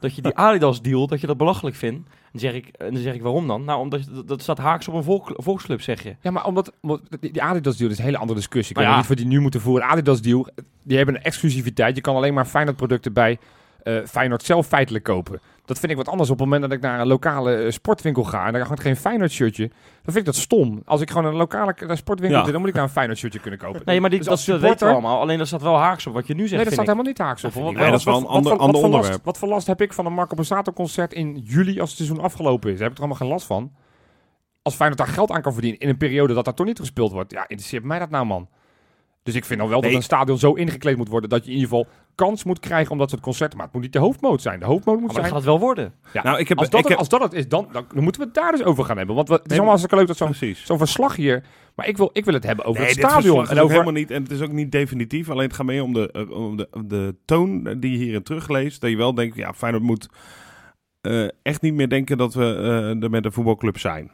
[0.00, 2.08] Dat je die Adidas deal, dat je dat belachelijk vindt.
[2.08, 3.64] En dan zeg ik, en dan zeg ik waarom dan?
[3.64, 6.16] Nou, omdat je- dat, dat staat haaks op een volk, volksclub, zeg je.
[6.22, 8.70] Ja, maar omdat, omdat die Adidas deal is een hele andere discussie.
[8.70, 8.98] Ik Maar weet ja.
[9.00, 9.86] niet wat die nu moeten voeren.
[9.88, 10.48] Adidas deal,
[10.82, 11.96] die hebben een exclusiviteit.
[11.96, 13.38] Je kan alleen maar Feyenoord producten bij
[13.82, 15.40] eh Feyenoord zelf feitelijk kopen.
[15.70, 18.24] Dat vind ik wat anders op het moment dat ik naar een lokale eh, sportwinkel
[18.24, 19.68] ga en daar hangt geen Feyenoord shirtje.
[19.68, 19.78] Dan
[20.14, 20.82] vind ik dat stom.
[20.84, 22.42] Als ik gewoon naar een lokale eh, sportwinkel Ja.
[22.44, 23.82] zit, dan moet ik daar een Feyenoord shirtje kunnen kopen.
[23.84, 25.20] Nee, maar die, Dus dat, als dat weten we supporter- allemaal.
[25.22, 26.90] Alleen dat staat wel haaks op wat je nu zegt, Nee, dat staat ik.
[26.90, 27.54] helemaal niet haaks op.
[27.54, 29.24] Nee, wat- dat is wel een wat- ander, wat- ander wat voor last- onderwerp.
[29.24, 32.20] Wat voor last heb ik van een Marco Borsato concert in juli als het seizoen
[32.24, 32.78] afgelopen is?
[32.78, 33.72] Daar heb ik er allemaal geen last van.
[34.62, 37.12] Als Feyenoord daar geld aan kan verdienen in een periode dat dat toch niet gespeeld
[37.12, 37.32] wordt.
[37.32, 38.48] Ja, interesseert mij dat nou man.
[39.22, 39.88] Dus ik vind dan wel Nee.
[39.88, 42.92] dat een stadion zo ingekleed moet worden dat je in ieder geval kans moet krijgen
[42.92, 43.56] om dat soort concerten.
[43.56, 44.58] Maar het moet niet de hoofdmoot zijn.
[44.60, 45.26] De hoofdmoot moet Maar dat zijn.
[45.26, 45.92] gaat het wel worden.
[46.12, 47.84] Ja, Nou, ik heb, als, dat ik het, heb, als dat het is, dan, dan
[47.94, 49.14] moeten we het daar dus over gaan hebben.
[49.16, 50.66] Want we, het is Nee, allemaal hartstikke leuk dat zo'n precies.
[50.66, 51.42] zo'n verslag hier.
[51.74, 53.48] Maar ik wil, ik wil het hebben over Nee, het stadion.
[53.48, 54.10] En over, helemaal niet.
[54.10, 55.30] En het is ook niet definitief.
[55.30, 58.80] Alleen het gaat mee om de, eh, om de, de toon die je hierin terugleest.
[58.80, 60.08] Dat je wel denkt, ja, Feyenoord moet
[61.00, 64.10] eh, echt niet meer denken dat we eh, er met een voetbalclub zijn.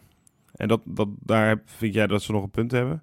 [0.55, 3.03] En dat, dat, daar heb- vind jij dat ze nog een punt hebben.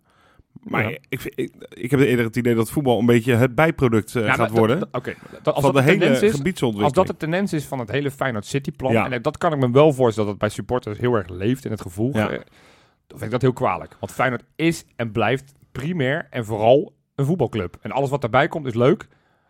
[0.62, 0.98] Maar Ja.
[1.10, 4.34] ik, ik, ik heb eerder het idee dat voetbal een beetje het bijproduct eh, Ja,
[4.34, 4.88] gaat worden.
[4.92, 5.14] Oké,
[5.44, 6.84] als van dat de hele is, gebiedsontwikkeling.
[6.84, 9.10] Als dat de tendens is van het hele Feyenoord City plan, Ja.
[9.10, 11.72] en dat kan ik me wel voorstellen dat het bij supporters heel erg leeft in
[11.72, 12.30] het gevoel, Ja.
[12.30, 12.40] eh,
[13.08, 13.96] dan vind ik dat heel kwalijk.
[14.00, 17.78] Want Feyenoord is en blijft primair en vooral een voetbalclub.
[17.82, 19.08] En alles wat daarbij komt is leuk,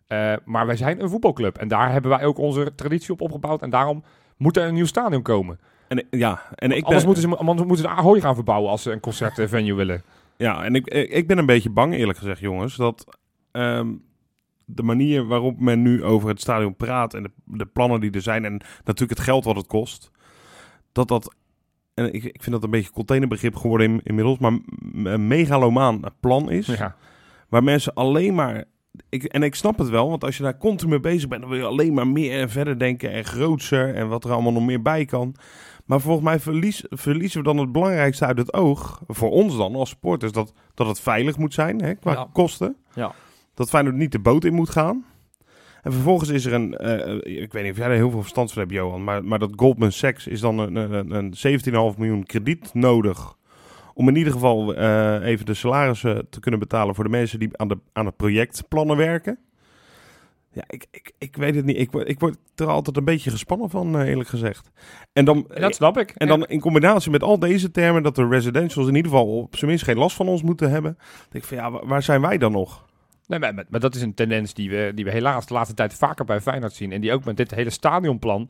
[0.07, 1.57] eh, maar wij zijn een voetbalclub.
[1.57, 4.03] En daar hebben wij ook onze traditie op opgebouwd en daarom
[4.37, 5.59] moet er een nieuw stadion komen.
[5.87, 8.69] En, ja, en ik ben, Anders moeten ze, anders moeten ze de Ahoy gaan verbouwen
[8.71, 10.03] als ze een concertvenue willen.
[10.43, 13.17] Ja, en ik, ik ben een beetje bang, eerlijk gezegd, jongens, dat
[13.51, 13.93] ehm,
[14.65, 18.21] de manier waarop men nu over het stadion praat en de, de plannen die er
[18.21, 20.11] zijn en natuurlijk het geld wat het kost,
[20.91, 21.35] dat dat
[21.93, 24.59] en ik, ik vind dat een beetje containerbegrip geworden in, inmiddels, maar
[25.03, 26.95] een megalomaan plan is, Ja.
[27.49, 28.63] waar mensen alleen maar...
[29.09, 31.49] Ik, en ik snap het wel, want als je daar continu mee bezig bent, dan
[31.49, 34.65] wil je alleen maar meer en verder denken en grootser en wat er allemaal nog
[34.65, 35.35] meer bij kan.
[35.85, 39.75] Maar volgens mij verlies, verliezen we dan het belangrijkste uit het oog, voor ons dan
[39.75, 42.27] als supporters, dat, dat het veilig moet zijn hè, qua Ja.
[42.33, 42.75] kosten.
[42.93, 43.11] Ja.
[43.53, 45.05] Dat Feyenoord niet de boot in moet gaan.
[45.81, 48.51] En vervolgens is er een, eh, ik weet niet of jij er heel veel verstand
[48.51, 51.33] van hebt, Johan, maar, maar dat Goldman Sachs is dan een, een, een
[51.93, 53.35] 17,5 miljoen krediet nodig
[53.93, 57.57] om in ieder geval eh, even de salarissen te kunnen betalen voor de mensen die
[57.57, 59.37] aan, de, aan het projectplannen werken.
[60.53, 61.77] Ja, ik, ik, ik weet het niet.
[61.77, 64.69] Ik, word- ik word er altijd een beetje gespannen van, eh, eerlijk gezegd.
[65.13, 66.09] En dan, dat snap ik.
[66.09, 69.55] en dan in combinatie met al deze termen, dat de residentials in ieder geval op
[69.55, 70.97] zijn minst geen last van ons moeten hebben.
[71.29, 72.85] denk ik van ja, wa- waar zijn wij dan nog?
[73.27, 75.75] Nee, maar, maar, maar dat is een tendens die we, die we helaas de laatste
[75.75, 76.91] tijd vaker bij Feyenoord zien.
[76.91, 78.49] En die ook met dit hele stadionplan.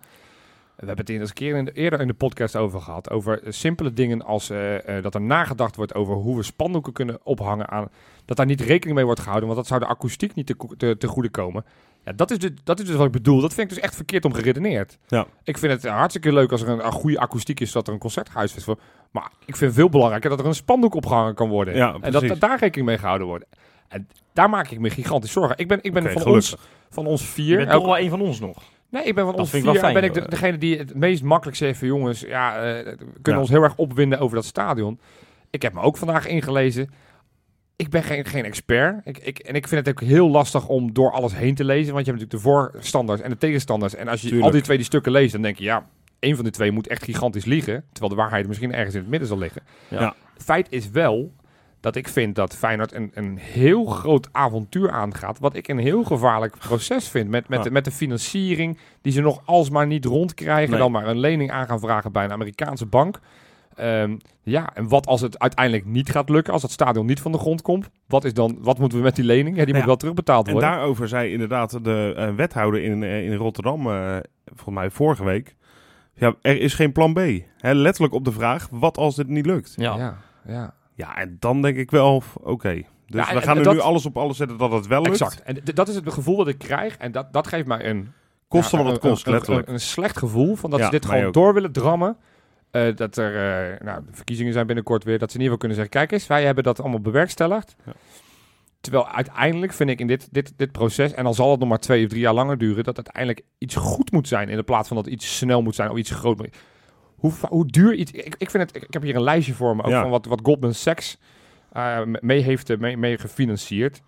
[0.76, 3.10] We hebben het eens een keer in de- eerder in de podcast over gehad.
[3.10, 6.94] Over eh, simpele dingen als eh, eh, dat er nagedacht wordt over hoe we spandoeken
[6.94, 7.88] kunnen ophangen aan.
[8.26, 10.96] Dat daar niet rekening mee wordt gehouden, want dat zou de akoestiek niet te, te,
[10.98, 11.66] te goede komen.
[12.06, 13.42] Ja, dat is, dus, dat is dus wat ik bedoel.
[13.42, 14.98] Dat vind ik dus echt verkeerd om geredeneerd.
[15.08, 15.26] Ja.
[15.44, 18.00] Ik vind het hartstikke leuk als er een, een goede akoestiek is, dat er een
[18.00, 18.66] concerthuis is.
[19.12, 21.76] Maar ik vind het veel belangrijker dat er een spandoek opgehangen kan worden.
[21.76, 23.46] Ja, en dat, daar rekening mee gehouden wordt.
[23.88, 25.58] En daar maak ik me gigantisch zorgen.
[25.58, 26.34] Ik ben, ik ben van, gelukkig.
[26.36, 26.56] ons,
[26.90, 27.58] van ons Je vier.
[27.58, 28.62] bent elk- toch wel een van ons nog.
[28.90, 29.76] nee, ik ben van Dat ons ik vier.
[29.80, 30.30] fijn, ben ik de- hoor.
[30.30, 33.40] degene die het meest makkelijk zegt van jongens, ja, eh, we kunnen Ja.
[33.40, 35.00] ons heel erg opwinden over dat stadion.
[35.50, 36.90] Ik heb me ook vandaag ingelezen.
[37.76, 39.02] Ik ben geen, geen expert.
[39.04, 41.94] Ik, ik, en ik vind het ook heel lastig om door alles heen te lezen.
[41.94, 43.96] Want je hebt natuurlijk de voorstanders en de tegenstanders.
[43.96, 44.46] En als je Tuurlijk.
[44.46, 45.86] al die twee die stukken leest, dan denk je, ja,
[46.20, 47.84] één van de twee moet echt gigantisch liegen.
[47.92, 49.62] Terwijl de waarheid misschien ergens in het midden zal liggen.
[49.88, 50.00] Ja.
[50.00, 50.16] Ja.
[50.38, 51.34] Feit is wel
[51.80, 55.40] dat ik vind dat Feyenoord een, een heel groot avontuur aangaat.
[55.40, 57.30] Wat ik een heel gevaarlijk proces vind.
[57.30, 57.64] Met, met, Ja.
[57.64, 60.70] de, met de financiering die ze nog alsmaar niet rondkrijgen.
[60.70, 60.80] Nee.
[60.80, 63.20] Dan maar een lening aan gaan vragen bij een Amerikaanse bank.
[63.76, 66.54] Ehm, ja, en wat als het uiteindelijk niet gaat lukken?
[66.54, 67.90] Als het stadion niet van de grond komt?
[68.08, 69.56] Wat, is dan, wat moeten we met die lening?
[69.58, 69.88] Ja, die moet Ja.
[69.88, 70.70] wel terugbetaald En worden.
[70.72, 75.56] daarover zei inderdaad de eh, wethouder in, eh, in Rotterdam, eh, volgens mij vorige week.
[76.16, 77.20] Ja, er is geen plan B.
[77.58, 79.74] Hè, letterlijk op de vraag, wat als dit niet lukt?
[79.76, 79.96] Ja.
[79.98, 80.74] ja, ja.
[80.96, 82.74] Ja, en dan denk ik wel, oké.
[82.74, 85.02] Dus Ja, en- we gaan en er nu alles op alles zetten dat het wel
[85.02, 85.22] lukt.
[85.22, 85.42] exact.
[85.44, 86.98] En dat is het gevoel dat ik krijg.
[86.98, 88.12] En dat, dat geeft mij een
[88.48, 89.68] Kosten Ja, wat het kost, een, letterlijk.
[89.68, 91.34] Een, een slecht gevoel van dat Ja, ze dit gewoon ook.
[91.34, 92.18] door willen drammen.
[92.74, 95.20] Eh, dat er, eh, nou, de verkiezingen zijn binnenkort weer.
[95.20, 97.76] Dat ze in ieder geval kunnen zeggen, kijk eens, wij hebben dat allemaal bewerkstelligd.
[97.86, 97.92] Ja.
[98.82, 101.80] Terwijl uiteindelijk vind ik in dit, dit, dit proces, en dan zal het nog maar
[101.80, 104.88] twee of drie jaar langer duren, dat uiteindelijk iets goed moet zijn in de plaats
[104.88, 106.38] van dat iets snel moet zijn of iets groot.
[106.38, 106.56] moet-
[107.16, 108.12] Hoe, hoe duur iets...
[108.12, 110.02] Ik, ik, vind het, ik heb hier een lijstje voor me, ook Ja.
[110.02, 111.18] van wat, wat Goldman Sachs
[111.72, 114.02] eh, mee heeft mee, mee gefinancierd.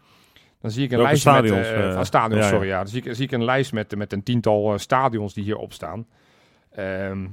[0.61, 1.35] Dan zie ik een Welke lijst met...
[1.35, 2.67] stadions, van stadions, ja, sorry.
[2.67, 2.77] Ja.
[2.77, 6.07] Dan zie ik, zie ik een lijst met, met een tiental stadions die hierop staan.
[6.71, 7.25] Ehm,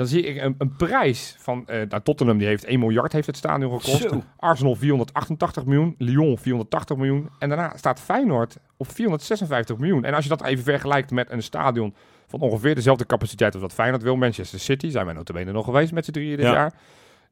[0.00, 1.64] dan zie ik een, een prijs van...
[1.66, 4.02] nou, Tottenham die heeft 1 miljard heeft het stadion gekost.
[4.08, 4.22] Zo.
[4.36, 5.94] Arsenal 488 miljoen.
[5.98, 7.28] Lyon 480 miljoen.
[7.38, 10.04] En daarna staat Feyenoord op 456 miljoen.
[10.04, 11.94] En als je dat even vergelijkt met een stadion
[12.26, 14.16] van ongeveer dezelfde capaciteit als wat Feyenoord wil.
[14.16, 16.52] Manchester City, zijn wij notabene nog geweest met z'n drieën dit Ja.
[16.52, 16.72] jaar.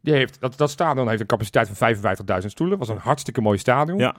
[0.01, 1.97] Die heeft, dat, dat stadion heeft een capaciteit van
[2.41, 2.79] 55.000 stoelen.
[2.79, 3.99] was een hartstikke mooi stadion.
[3.99, 4.15] Ja.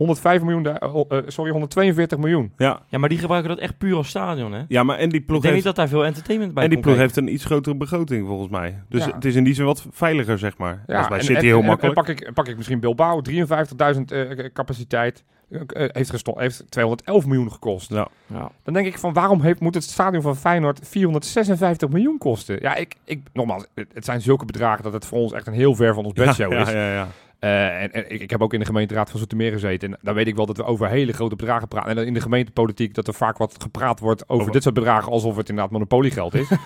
[0.00, 0.74] 105 miljoen, eh,
[1.08, 2.52] eh, sorry, 142 miljoen.
[2.56, 2.80] Ja.
[2.88, 4.62] Ja, maar die gebruiken dat echt puur als stadion, hè?
[4.68, 6.70] ja, maar en die Ik ploeg denk heeft, niet dat daar veel entertainment bij en
[6.70, 7.12] die ploeg kijken.
[7.14, 8.82] heeft een iets grotere begroting volgens mij.
[8.88, 9.14] Dus Ja.
[9.14, 10.82] het is in die zin wat veiliger, zeg maar.
[10.86, 11.96] dat is bij en- City en- heel en- makkelijk.
[11.98, 15.24] En pak ik, pak ik misschien Bilbao, 53.000 eh, capaciteit.
[15.50, 17.90] eh, eh, heeft, gesto- heeft 211 miljoen gekost.
[17.90, 18.08] Ja.
[18.26, 18.50] Ja.
[18.62, 22.58] Dan denk ik van waarom heeft, moet het stadion van Feyenoord 456 miljoen kosten?
[22.60, 25.74] Ja, ik, ik, nogmaals, het, zijn zulke bedragen dat het voor ons echt een heel
[25.74, 26.70] ver van ons bedshow ja, is.
[26.72, 27.08] ja, ja.
[27.40, 29.92] Eh, en, en ik, ik heb ook in de gemeenteraad van Zoetermeer gezeten.
[29.92, 31.96] En dan weet ik wel dat we over hele grote bedragen praten.
[31.98, 35.12] En in de gemeentepolitiek dat er vaak wat gepraat wordt over, Over- dit soort bedragen
[35.12, 36.48] alsof het inderdaad monopoliegeld is.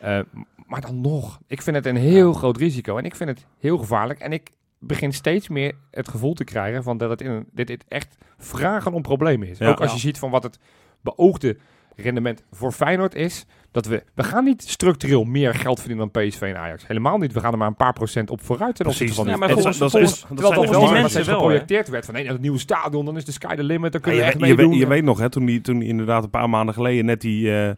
[0.00, 0.20] Eh,
[0.66, 2.96] maar dan nog, ik vind het een heel groot risico.
[2.96, 4.18] En ik vind het heel gevaarlijk.
[4.18, 7.84] En ik begin steeds meer het gevoel te krijgen van dat het in dit, dit
[7.88, 9.58] echt vragen om problemen is.
[9.58, 9.68] Ja.
[9.68, 10.58] ook als je ziet van wat het
[11.00, 11.56] beoogde
[11.96, 13.46] rendement voor Feyenoord is.
[13.76, 16.86] Dat we, we gaan niet structureel meer geld verdienen dan PSV en Ajax.
[16.86, 17.32] Helemaal niet.
[17.32, 19.16] We gaan er maar een paar procent op vooruit opzichte Precies.
[19.16, 20.80] van Ja, maar en volgens- dat- volgens- dat is- dat Terwijl dat wel
[21.14, 21.24] hè?
[21.24, 24.12] geprojecteerd werd van nee, dat nieuwe stadion, dan is de sky the limit, dan kun
[24.12, 24.70] je Ja, je, echt weet- je, meedoen.
[24.72, 27.58] weet, je weet nog, hè, toen, die, toen inderdaad een paar maanden geleden net die
[27.60, 27.70] eh,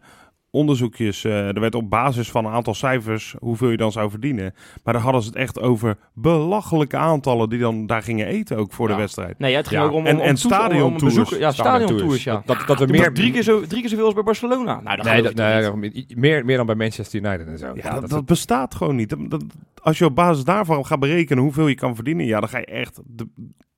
[0.51, 4.53] onderzoekjes, eh, er werd op basis van een aantal cijfers hoeveel je dan zou verdienen.
[4.83, 8.71] Maar daar hadden ze het echt over belachelijke aantallen die dan daar gingen eten ook
[8.73, 8.93] voor Ja.
[8.95, 9.39] de wedstrijd.
[9.39, 11.03] Nee, het ging Ja, ook om, en- om, en om toes- om- om stadiontours.
[11.03, 11.89] bezoeken- Ja, Stadiontours.
[11.91, 12.41] stadiontours, ja.
[12.45, 14.79] Dat, dat, dat we Meer, drie, keer zo, drie keer zoveel als bij Barcelona.
[14.81, 17.71] Nou, nee, dat, nee, meer, meer dan bij Manchester United en zo.
[17.75, 19.09] Ja, dat, dat bestaat gewoon niet.
[19.09, 19.43] Dat, dat-
[19.81, 22.65] als je op basis daarvan gaat berekenen hoeveel je kan verdienen, ja, dan ga je
[22.65, 23.27] echt de,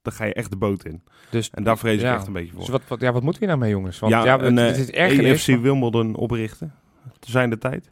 [0.01, 1.03] dan ga je echt de boot in.
[1.29, 2.59] dus, En daar vrees ik echt een beetje voor.
[2.59, 3.99] dus wat, wat, ja, wat moeten we nou mee, jongens?
[3.99, 5.47] Want ja, ja, een het, het is ergernis.
[5.47, 6.73] EFC Wimbledon oprichten.
[7.19, 7.91] Te zijn de tijd.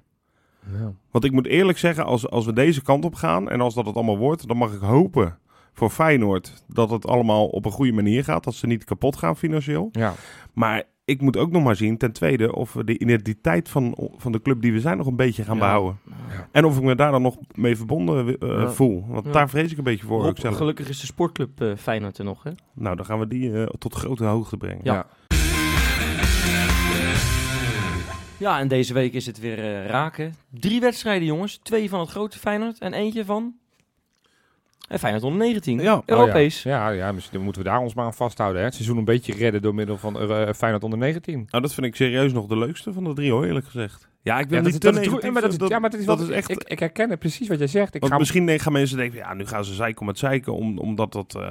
[0.77, 0.91] Ja.
[1.11, 3.85] Want ik moet eerlijk zeggen, als, als we deze kant op gaan en als dat
[3.85, 5.37] het allemaal wordt, dan mag ik hopen
[5.73, 8.43] voor Feyenoord dat het allemaal op een goede manier gaat.
[8.43, 9.89] Dat ze niet kapot gaan financieel.
[9.91, 10.13] ja.
[10.53, 14.31] Maar ik moet ook nog maar zien, ten tweede, of we de identiteit van, van
[14.31, 15.61] de club die we zijn nog een beetje gaan Ja.
[15.61, 15.97] behouden.
[16.29, 16.47] Ja.
[16.51, 18.69] En of ik me daar dan nog mee verbonden eh, Ja.
[18.71, 19.05] voel.
[19.07, 19.31] Want Ja.
[19.31, 20.19] daar vrees ik een beetje voor.
[20.19, 20.55] Rob, ook zelf.
[20.55, 22.51] gelukkig is de sportclub eh Feyenoord er nog, hè?
[22.73, 24.79] Nou, dan gaan we die eh, tot grote hoogte brengen.
[24.83, 24.93] Ja.
[24.93, 25.05] Ja.
[28.37, 30.33] Ja, en deze week is het weer eh, raken.
[30.49, 31.57] Drie wedstrijden, jongens.
[31.63, 33.53] Twee van het grote Feyenoord en eentje van...
[34.89, 35.79] En Feyenoord onder 19.
[35.79, 36.01] Ja.
[36.05, 36.57] Europees.
[36.57, 36.89] Oh, ja.
[36.89, 38.59] ja, ja, misschien moeten we daar ons maar aan vasthouden.
[38.59, 38.65] Hè.
[38.65, 41.47] Het seizoen een beetje redden door middel van eh, Feyenoord onder 19.
[41.49, 44.08] Nou, dat vind ik serieus nog de leukste van de drie, hoor, eerlijk gezegd.
[44.21, 46.05] Ja, ik wil Ja, niet te negatief, maar dat, is- dat- ja, maar dat is,
[46.05, 46.49] dat wat- is echt...
[46.49, 47.95] Ik, ik herken het precies wat jij zegt.
[47.95, 50.53] Ik Want ga, misschien gaan mensen denken, ja, nu gaan ze zeiken om het zeiken,
[50.53, 51.41] om, omdat dat dat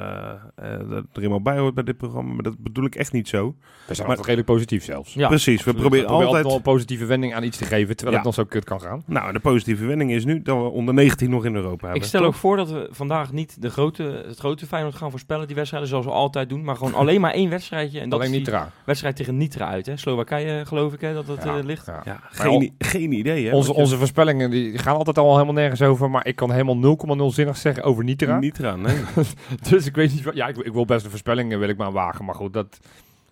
[0.56, 2.32] er helemaal bij hoort bij dit programma.
[2.32, 3.46] Maar dat bedoel ik echt niet zo.
[3.86, 5.14] we zijn maar- altijd redelijk positief zelfs.
[5.14, 5.28] Ja.
[5.28, 6.44] Precies, we proberen altijd...
[6.44, 8.24] wel een positieve wending aan iets te geven, terwijl Ja.
[8.24, 9.02] het nog zo kut kan gaan.
[9.06, 12.02] Nou, de positieve wending is nu dat we onder 19 nog in Europa hebben.
[12.02, 12.28] Ik stel toch?
[12.28, 15.88] ook voor dat we vandaag niet de grote, het grote Feyenoord gaan voorspellen, die wedstrijden,
[15.88, 16.64] zoals we altijd doen.
[16.64, 18.00] Maar gewoon alleen maar één wedstrijdje.
[18.00, 18.70] En dat Alleen is niet die raar.
[18.84, 19.96] wedstrijd tegen Nitra uit, hè?
[19.96, 21.86] Slowakije, geloof ik, hè, dat het Ja, eh, ligt.
[21.86, 22.00] ja.
[22.04, 23.54] Ja, Maar geen, idee, hè?
[23.54, 26.96] Onze, je- onze voorspellingen die gaan altijd al helemaal nergens over, maar ik kan helemaal
[27.30, 28.38] 0,0 zinnig zeggen over Nitra.
[28.38, 28.96] Niet eraan, nee.
[29.70, 30.34] Dus ik weet niet wat.
[30.34, 32.78] Ja, ik, ik wil best de voorspellingen wil ik maar wagen, maar goed, dat.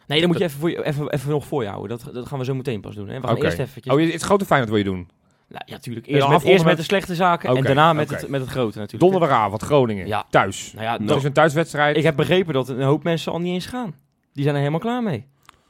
[0.06, 1.98] Nee, dan moet je even, voor je, even, even nog voor je houden.
[1.98, 3.08] Dat, dat gaan we zo meteen pas doen.
[3.08, 3.20] Hè?
[3.20, 3.94] We gaan eerst eventjes...
[3.94, 5.08] Oh, je- het grote Feyenoord wil je doen.
[5.48, 6.06] Nou, ja, natuurlijk.
[6.06, 8.50] En Eerst met, eerst met met- de slechte zaken en daarna met, het, met het
[8.50, 9.12] grote natuurlijk.
[9.12, 10.24] Donderdagavond Groningen, Ja.
[10.30, 10.72] thuis.
[10.74, 11.96] Nou ja, Dat dat- is een thuiswedstrijd.
[11.96, 13.94] ik heb begrepen dat een hoop mensen al niet eens gaan.
[14.32, 15.26] Die zijn er helemaal klaar mee.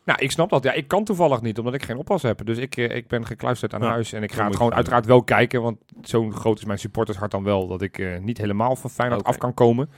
[0.07, 0.63] Nou, ik snap dat.
[0.63, 2.47] Ja, ik kan toevallig niet, omdat ik geen oppas heb.
[2.47, 4.13] Dus ik, eh, ik ben gekluisterd aan Ja, huis.
[4.13, 5.63] En ik ga het gewoon uiteraard wel kijken.
[5.63, 7.67] Want zo groot is mijn supportershart dan wel...
[7.67, 9.91] dat ik eh, niet helemaal van Feyenoord af kan komen.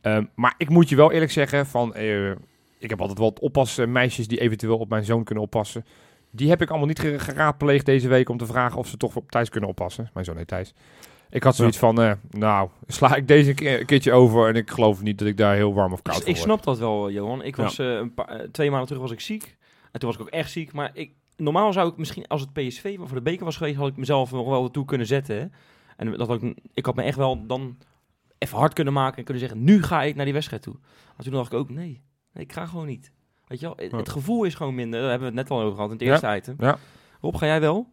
[0.00, 1.66] Ehm, maar ik moet je wel eerlijk zeggen...
[1.66, 2.30] van eh,
[2.78, 5.84] ik heb altijd wel oppasmeisjes die eventueel op mijn zoon kunnen oppassen.
[6.30, 8.28] Die heb ik allemaal niet ge- geraadpleegd deze week...
[8.28, 10.10] om te vragen of ze toch op Thijs kunnen oppassen.
[10.14, 10.74] Mijn zoon heet Thijs.
[11.30, 14.48] Ik had zoiets van, eh, nou, sla ik deze keer, een keertje over...
[14.48, 16.62] en ik geloof niet dat ik daar heel warm of koud Ik, voor ik snap
[16.62, 17.42] dat wel, Johan.
[17.42, 19.56] Ik was eh, een paar, eh, twee maanden terug was ik ziek.
[19.92, 20.72] En toen was ik ook echt ziek.
[20.72, 23.88] Maar ik, normaal zou ik misschien, als het PSV voor de beker was geweest, had
[23.88, 25.36] ik mezelf nog wel toe kunnen zetten.
[25.36, 25.46] hè.
[25.96, 27.76] En dat had ik, ik had me echt wel dan
[28.38, 30.76] even hard kunnen maken en kunnen zeggen, nu ga ik naar die wedstrijd toe.
[31.16, 33.12] Maar toen dacht ik ook, nee, nee ik ga gewoon niet.
[33.46, 33.96] Weet je wel, het, Ja.
[33.96, 35.00] het gevoel is gewoon minder.
[35.00, 36.10] Daar hebben we het net al over gehad in het Ja.
[36.34, 36.66] eerste item.
[36.66, 36.78] Ja.
[37.20, 37.88] Rob, ga jij wel?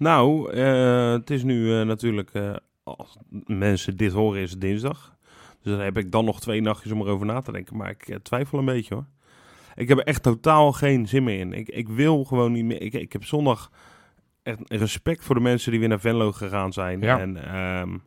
[0.00, 5.16] Nou, eh, het is nu eh, natuurlijk, eh, als mensen dit horen, is het dinsdag.
[5.62, 7.76] Dus dan heb ik dan nog twee nachtjes om erover na te denken.
[7.76, 9.06] Maar ik twijfel een beetje hoor.
[9.74, 11.52] Ik heb er echt totaal geen zin meer in.
[11.52, 12.82] Ik, ik wil gewoon niet meer.
[12.82, 13.70] Ik, ik heb zondag
[14.42, 17.00] echt respect voor de mensen die weer naar Venlo gegaan zijn.
[17.00, 17.18] Ja.
[17.18, 17.98] En ehm,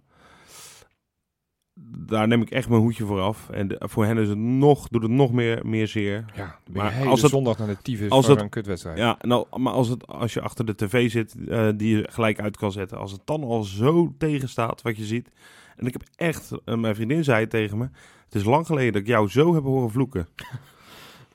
[1.98, 3.50] daar neem ik echt mijn hoedje voor af.
[3.50, 6.26] En de- voor hen is het nog, doet het nog meer, meer zeer.
[6.36, 8.98] Ja, maar Maar hele als het- zondag naar de tyfus als voor het- een kutwedstrijd.
[8.98, 12.40] Ja, nou, maar als, het, als je achter de tv zit, eh, die je gelijk
[12.40, 12.98] uit kan zetten.
[12.98, 15.30] Als het dan al zo tegenstaat wat je ziet.
[15.76, 17.90] En ik heb echt, eh, mijn vriendin zei tegen me.
[18.26, 20.28] Het is lang geleden dat ik jou zo heb horen vloeken.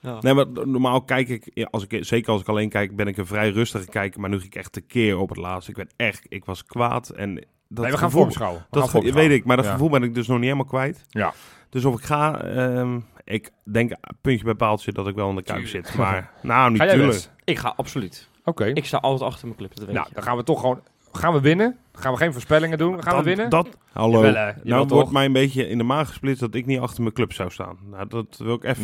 [0.00, 0.18] Ja.
[0.20, 3.16] Nee, maar normaal kijk ik, ja, als ik, zeker als ik alleen kijk, ben ik
[3.16, 4.20] een vrij rustige kijker.
[4.20, 5.68] Maar nu ging ik echt tekeer op het laatst.
[5.68, 7.08] Ik ben echt, ik was kwaad.
[7.08, 8.60] En dat nee, we gaan voorbeschouwen.
[8.70, 9.70] We Dat gaan weet ik, maar dat Ja.
[9.72, 11.04] gevoel ben ik dus nog niet helemaal kwijt.
[11.08, 11.32] Ja.
[11.70, 15.42] Dus of ik ga, ehm, ik denk puntje bij paaltje dat ik wel in de
[15.42, 15.94] kuip zit.
[15.96, 17.14] Maar nou, niet Ga jij tuurlijk.
[17.14, 17.32] best?
[17.44, 18.28] Ik ga absoluut.
[18.44, 18.64] Oké.
[18.64, 20.14] Ik sta altijd achter mijn club, dat weet Nou, je.
[20.14, 20.80] dan gaan we toch gewoon...
[21.12, 21.76] Gaan we winnen?
[21.92, 23.02] Gaan we geen voorspellingen doen?
[23.02, 23.50] Gaan dat, we winnen?
[23.50, 24.24] Dat, hallo.
[24.26, 24.96] Jawel, nou toch?
[24.96, 27.50] wordt mij een beetje in de maag gesplitst dat ik niet achter mijn club zou
[27.50, 27.78] staan.
[27.90, 28.82] Nou, dat wil ik even...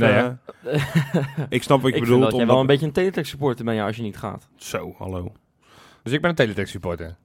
[0.62, 0.82] Nee, eh,
[1.48, 2.20] ik snap wat je ik vind bedoelt.
[2.22, 4.48] dat jij omdat- wel een beetje een teletext supporter ben je als je niet gaat.
[4.56, 5.32] Zo, hallo.
[6.02, 7.16] Dus ik ben een teletext supporter.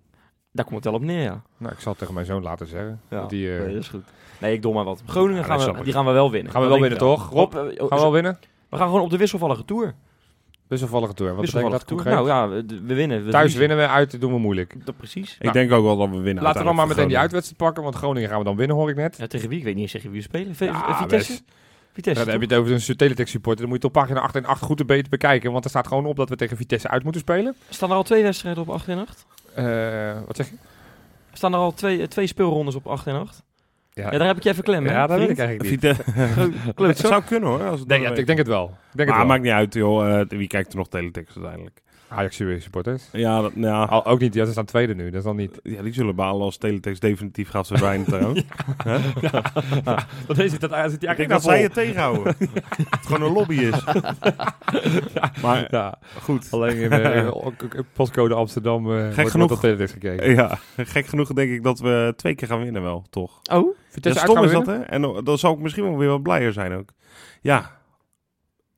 [0.51, 1.41] Daar komt het wel op neer, ja.
[1.57, 3.01] Nou, ik zal het tegen mijn zoon laten zeggen.
[3.09, 4.03] Ja, Dat die, eh, nee, dat is goed.
[4.39, 5.01] Nee, ik doe maar wat.
[5.05, 6.51] Groningen Ja, gaan we, die gaan we wel winnen.
[6.51, 7.29] Gaan we wel winnen, toch?
[7.29, 8.39] Rob, eh, gaan we wel winnen?
[8.69, 9.93] we gaan gewoon op de wisselvallige tour.
[10.67, 11.35] Wisselvallige tour.
[11.35, 12.23] Wat betekent Wisselvallige dat tour.
[12.25, 12.45] concreet?
[12.49, 13.25] Nou ja, we, we winnen.
[13.25, 14.85] We Thuis winnen we, uit doen we moeilijk.
[14.85, 15.33] Dat precies.
[15.35, 16.43] Ik Nou, denk ook wel dat we winnen.
[16.43, 18.89] Laten we dan maar meteen die uitwedstrijd pakken, want Groningen gaan we dan winnen, hoor
[18.89, 19.17] ik net.
[19.17, 19.57] Ja, tegen wie?
[19.57, 20.55] Ik weet niet eens tegen wie we spelen.
[20.55, 21.31] V- Ja, Vitesse?
[21.31, 21.43] best.
[21.93, 23.61] Vitesse, Ja, dan heb je het over een teletext supporter.
[23.61, 25.51] Dan moet je het op pagina 8 en 8 goed beter bekijken.
[25.51, 27.55] Want er staat gewoon op dat we tegen Vitesse uit moeten spelen.
[27.69, 29.25] Staan er al twee wedstrijden op 8 en 8?
[29.65, 30.55] Eh, wat zeg je?
[31.33, 33.43] Staan er al twee, eh, twee speelrondes op 8 en 8?
[33.93, 34.91] Ja, Ja, daar heb ik je even klem, hè?
[34.91, 35.97] ja dat weet ik eigenlijk niet.
[36.87, 37.63] Het zou kunnen hoor.
[37.63, 38.63] Als het Nee, ja, ik denk het wel.
[38.91, 39.35] Ik denk maar het wel.
[39.35, 40.19] maakt niet uit joh.
[40.19, 41.81] Eh, wie kijkt er nog teletext uiteindelijk?
[42.09, 43.09] Ajax supporters.
[43.11, 45.05] Ja, dat, nou, Al, ook niet, ja, ze staan tweede nu.
[45.05, 45.59] Dat is dan niet.
[45.63, 48.43] ja, die zullen balen als teletext definitief gaat verdwijnen trouwens.
[50.27, 52.23] Dan is dat, zit Ik denk dat zij het tegenhouden.
[52.23, 52.35] dat
[52.89, 53.83] het gewoon een lobby is.
[55.41, 56.47] Maar Ja, goed.
[56.51, 57.29] alleen in eh,
[57.93, 59.33] postcode Amsterdam wordt, genoeg.
[59.33, 60.31] wordt op teletext gekeken.
[60.35, 63.39] Ja, gek genoeg denk ik dat we twee keer gaan winnen wel, toch?
[63.51, 64.77] Oh, Vitesse ja, stom is dat, hè?
[64.79, 66.89] En dan- zal ik misschien wel weer wat blijer zijn ook.
[67.41, 67.78] Ja,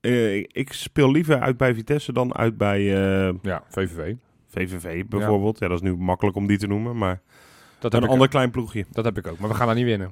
[0.02, 3.34] Eh, ik speel liever uit bij Vitesse dan uit bij eh?
[3.42, 4.14] Ja, VVV.
[4.48, 5.60] VVV bijvoorbeeld.
[5.60, 5.68] Ja.
[5.68, 7.22] dat is nu makkelijk om die te noemen, maar
[7.80, 8.86] Dat een ander klein ploegje.
[8.92, 9.40] dat heb ik ook.
[9.40, 10.12] Maar we gaan daar niet winnen.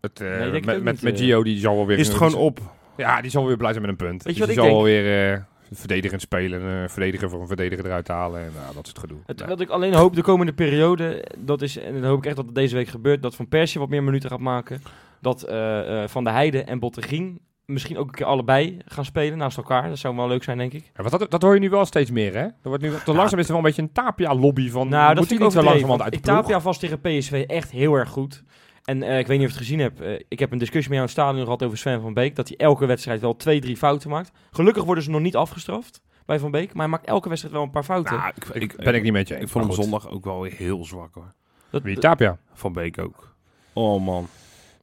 [0.00, 1.18] Het, eh, Nee, met met, niet, met.
[1.18, 1.98] Gio, die zal wel weer...
[1.98, 2.60] Is het gewoon op?
[2.96, 4.22] Ja, die zal wel weer blij zijn met een punt.
[4.22, 5.02] Weet je Dus wat die ik zal denk?
[5.02, 5.40] wel weer eh,
[5.72, 6.62] verdedigend spelen.
[6.62, 8.40] Een verdediger voor een verdediger eruit halen.
[8.40, 9.18] En nou, dat is het gedoe.
[9.26, 9.48] Het, Nee.
[9.48, 12.46] Wat ik alleen hoop de komende periode, dat is, en dan hoop ik echt dat
[12.46, 14.82] het deze week gebeurt, dat Van Persie wat meer minuten gaat maken.
[15.20, 17.40] Dat eh, eh, Van der Heijden en Bottegien
[17.72, 19.88] misschien ook een keer allebei gaan spelen naast elkaar.
[19.88, 20.84] Dat zou wel leuk zijn, denk ik.
[20.84, 22.40] Ja, want dat, dat hoor je nu wel steeds meer, hè?
[22.40, 24.88] Er wordt nu, te langzaam is er wel een beetje een Tapia-lobby van...
[24.88, 25.88] Nou, dat moet vind ik niet zo overdreven.
[25.88, 26.44] langzamerhand want uit?
[26.46, 28.42] Tapia vast tegen PSV echt heel erg goed.
[28.84, 30.00] En eh, ik weet niet of je het gezien hebt.
[30.00, 32.36] eh, ik heb een discussie met jou in het stadion gehad over Sven van Beek.
[32.36, 34.30] Dat hij elke wedstrijd wel twee, drie fouten maakt.
[34.50, 36.72] Gelukkig worden ze nog niet afgestraft bij Van Beek.
[36.72, 38.16] Maar hij maakt elke wedstrijd wel een paar fouten.
[38.16, 39.42] Nou, ik, ik, ben ik niet met je eens.
[39.44, 41.32] Ik vond hem zondag ook wel weer heel zwak hoor.
[41.70, 42.38] dat, Wie, Tapia?
[42.52, 43.34] Van Beek ook.
[43.72, 44.28] Oh man.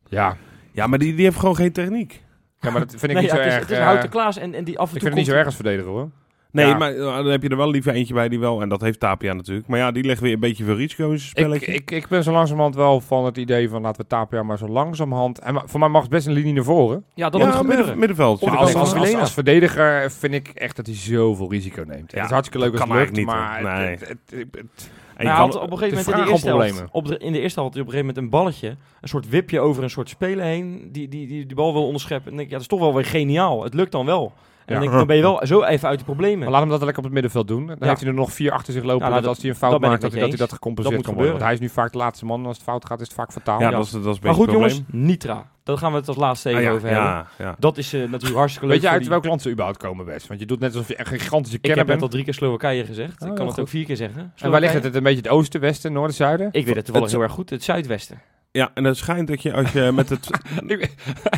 [0.09, 0.37] Ja.
[0.71, 2.23] Ja, maar die, die heeft gewoon geen techniek.
[2.59, 3.61] Ja, maar dat vind ik nee, niet ja, zo het is, erg...
[3.61, 5.25] het is eh, Houten Klaas en, en die af en ik toe vind het niet
[5.25, 6.09] zo erg als verdediger, hoor.
[6.51, 6.77] Nee, Ja.
[6.77, 8.61] maar eh, dan heb je er wel liever eentje bij die wel...
[8.61, 9.67] En dat heeft Tapia natuurlijk.
[9.67, 11.73] Maar ja, die legt weer een beetje veel risico in zijn Ik, spelletje.
[11.73, 14.67] ik, ik ben zo langzamerhand wel van het idee van laten we Tapia maar zo
[14.67, 15.39] langzamerhand...
[15.39, 17.03] En voor mij mag het best een linie naar voren.
[17.13, 17.79] Ja, dat ja, moet gebeuren.
[17.79, 18.41] midden, middenveld.
[18.41, 19.19] Ik als, als, als, Vilena.
[19.19, 22.11] als verdediger vind ik echt dat hij zoveel risico neemt.
[22.11, 23.69] Ja, het is hartstikke leuk als kan het lukt, niet, maar hoor.
[23.69, 26.31] het- het- het- het- En je Maar hij had op een gegeven moment in de,
[26.31, 28.29] eerste helft, op de, in de eerste helft had hij op een gegeven moment een
[28.29, 28.67] balletje.
[29.01, 30.89] Een soort wipje over een soort speler heen.
[30.91, 32.31] Die die, die, die bal wil onderscheppen.
[32.31, 33.63] En denk ik, ja, dat is toch wel weer geniaal.
[33.63, 34.33] Het lukt dan wel.
[34.67, 36.39] En dan, denk ik, dan ben je wel zo even uit de problemen.
[36.39, 37.67] maar laat hem dat lekker op het middenveld doen.
[37.67, 37.87] Dan Ja.
[37.87, 39.03] heeft hij er nog vier achter zich lopen.
[39.05, 40.95] Ja, nou, dat als hij een fout maakt, ik dat hij dat, hij dat gecompenseerd
[40.95, 41.39] Dat kan moet worden.
[41.41, 42.45] Want hij is nu vaak de laatste man.
[42.45, 43.59] Als het fout gaat, is het vaak fataal.
[43.59, 43.75] ja, Ja.
[43.77, 45.05] dat is, dat is een maar goed jongens, probleem.
[45.05, 45.49] Nitra.
[45.63, 47.05] Daar gaan we het als laatste even Ah, ja, over hebben.
[47.05, 47.55] ja, ja.
[47.59, 50.05] Dat is eh, natuurlijk hartstikke leuk Weet je uit die- welk land ze überhaupt komen,
[50.05, 50.27] best?
[50.27, 52.01] Want je doet net alsof je echt een gigantische Ik kenner heb net bent.
[52.11, 53.21] al drie keer Slowakije gezegd.
[53.21, 54.33] Oh, ik kan het ook vier keer zeggen.
[54.35, 54.83] En waar ligt het?
[54.83, 56.49] Het een beetje het oosten, westen, noorden, zuiden?
[56.51, 57.49] Ik weet het toevallig Het- heel erg goed.
[57.49, 58.19] Het zuidwesten.
[58.57, 60.29] Ja, en het schijnt dat je als je met het...
[60.63, 60.77] nee,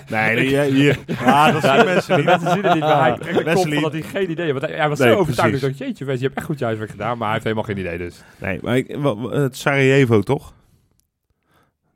[0.35, 0.99] nee, hier.
[1.05, 2.25] Dat zien mensen De niet.
[2.33, 4.59] mensen zien het niet, maar hij de kop dat hij geen idee heeft.
[4.59, 5.61] Want hij, hij was Nee, zo overtuigd.
[5.61, 7.17] Dacht, jeetje, je hebt echt goed je huiswerk gedaan.
[7.17, 8.23] Maar hij heeft helemaal geen idee dus.
[8.37, 8.97] Nee, maar ik,
[9.29, 10.53] het Sarajevo toch?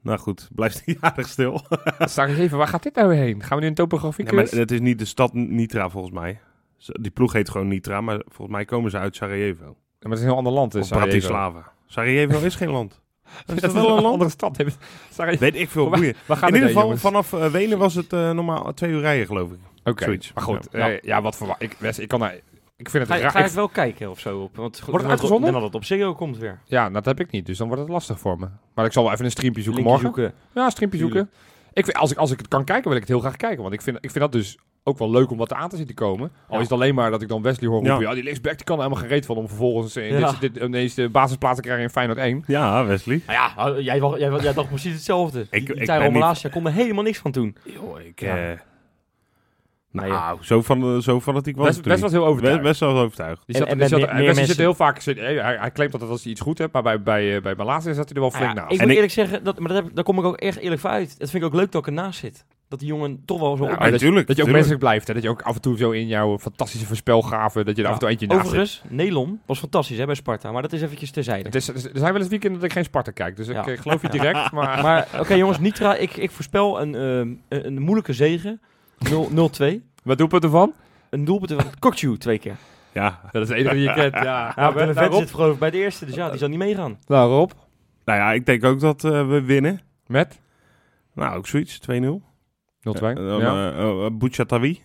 [0.02, 1.62] Nou goed, blijft hij aardig stil.
[2.00, 3.44] Sarajevo, waar gaat dit nou heen?
[3.44, 6.40] Gaan we nu een topografie Nee, maar het is niet de stad Nitra volgens mij.
[6.86, 9.66] Die ploeg heet gewoon Nitra, maar volgens mij komen ze uit Sarajevo.
[9.66, 10.72] Ja, maar het is een heel ander land.
[10.72, 11.10] Dus Sarajevo.
[11.10, 11.72] Bratislava.
[11.86, 13.03] Sarajevo is geen land.
[13.46, 14.06] Dat Is dat wel een land?
[14.06, 14.58] andere stad.
[15.40, 15.90] Weet ik veel.
[15.90, 19.26] Waar gaan In ieder geval, vanaf eh, Wenen was het eh, normaal twee uur rijden,
[19.26, 19.58] geloof ik.
[19.84, 20.68] Oké, maar goed.
[20.72, 20.86] Ja.
[20.88, 21.76] Ja, ja wat verwacht ik?
[21.80, 22.36] Wes, ik kan daar...
[22.78, 24.40] Ik vind Ga, het ga je ik- het wel kijken of zo?
[24.40, 25.44] Op, want het uitgezonden?
[25.52, 26.60] Dan dat het op Ziggo komt weer.
[26.66, 27.46] Ja, dat heb ik niet.
[27.46, 28.48] Dus dan wordt het lastig voor me.
[28.74, 30.22] Maar ik zal wel even een streampje zoeken Linkje morgen.
[30.24, 30.40] zoeken.
[30.54, 31.30] Ja, een streampje zoeken.
[31.74, 33.62] Ik vind, als, ik, als ik het kan kijken, wil ik het heel graag kijken.
[33.62, 35.86] Want ik vind, ik vind dat dus ook wel leuk om wat aan te zien
[35.86, 36.32] te komen.
[36.48, 36.56] Al Ja.
[36.56, 37.96] is het alleen maar dat ik dan Wesley hoor roepen...
[38.02, 38.08] Ja.
[38.10, 39.36] Ja, die linksback die kan er helemaal geen reet van...
[39.38, 40.32] om vervolgens in Ja.
[40.32, 42.44] dit, dit, ineens de basisplaats te krijgen in Feyenoord 1.
[42.48, 43.22] Ja, Wesley.
[43.28, 43.84] Nou ja, oh, jij,
[44.20, 45.40] jij, wa- jij dacht precies hetzelfde.
[45.40, 47.56] Ik- Ik, ik Tyrone ben niet- kon er helemaal niks van doen.
[47.64, 48.20] Joh, ik...
[48.20, 48.38] Ja.
[48.52, 48.58] eh,
[49.92, 52.62] Nee, nou, zo, van, zo fanatiek was Best, het best was heel overtuigd.
[52.62, 53.44] Best, best wel overtuigd.
[53.46, 55.00] Die zat, en die zat, mensen- zit heel vaak...
[55.00, 56.74] zit- hij, hij claimt dat als hij iets goed hebt...
[56.74, 58.72] maar bij, bij, eh, bij Malasia zat hij er wel flink Ja, naast.
[58.72, 60.58] ik En moet ik- eerlijk zeggen, dat, maar dat heb, daar kom ik ook echt
[60.58, 61.20] eerlijk voor uit.
[61.20, 62.46] Dat vind ik ook leuk dat ik ernaast zit.
[62.74, 64.52] Dat die jongen toch wel zo Ja, maar dat, tuurlijk, dat je ook tuurlijk.
[64.52, 65.08] menselijk blijft.
[65.08, 65.14] Hè?
[65.14, 67.66] Dat je ook af en toe zo in jouw fantastische voorspelgaven...
[67.66, 68.48] dat je er af en toe eentje naast zit.
[68.50, 70.52] Overigens, Nelon was fantastisch hè, bij Sparta.
[70.52, 71.44] Maar dat is eventjes terzijde.
[71.44, 73.36] Het is, er zijn wel eens weekenden dat ik geen Sparta kijk.
[73.36, 73.76] Dus ik Ja.
[73.76, 74.52] geloof je direct.
[74.52, 78.60] Maar, Maar oké jongens, Nitra, ik, ik voorspel een, ehm, een, een moeilijke zege.
[79.10, 79.82] 0 0-2.
[80.04, 80.74] wat doelpunt ervan?
[81.10, 82.56] Een doelpunt van Kokju twee keer.
[82.92, 84.14] Ja, Dat is de enige die je kent.
[84.14, 85.20] Ja, Ja, nou, de nou, vet Rob.
[85.20, 86.98] zit geloof ik bij de eerste, dus ja, die zal niet meegaan.
[87.08, 87.52] Nou, Rob.
[88.06, 89.82] nou ja, ik denk ook dat eh, we winnen.
[90.08, 90.36] Met?
[90.36, 90.40] 0-2.
[91.14, 91.84] Nou, ook zoiets, 2-0.
[92.84, 93.72] Eh, dan, ja.
[93.72, 94.82] eh, eh, Bouchatawi.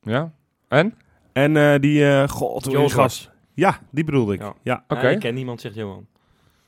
[0.00, 0.32] ja.
[0.68, 0.94] En?
[1.32, 3.30] En eh, die, eh god, gast?
[3.54, 4.40] Ja, die bedoelde ik.
[4.40, 4.54] Ja.
[4.62, 4.84] Ja.
[4.88, 5.08] Oké.
[5.08, 6.06] Ik ken niemand, zegt Johan.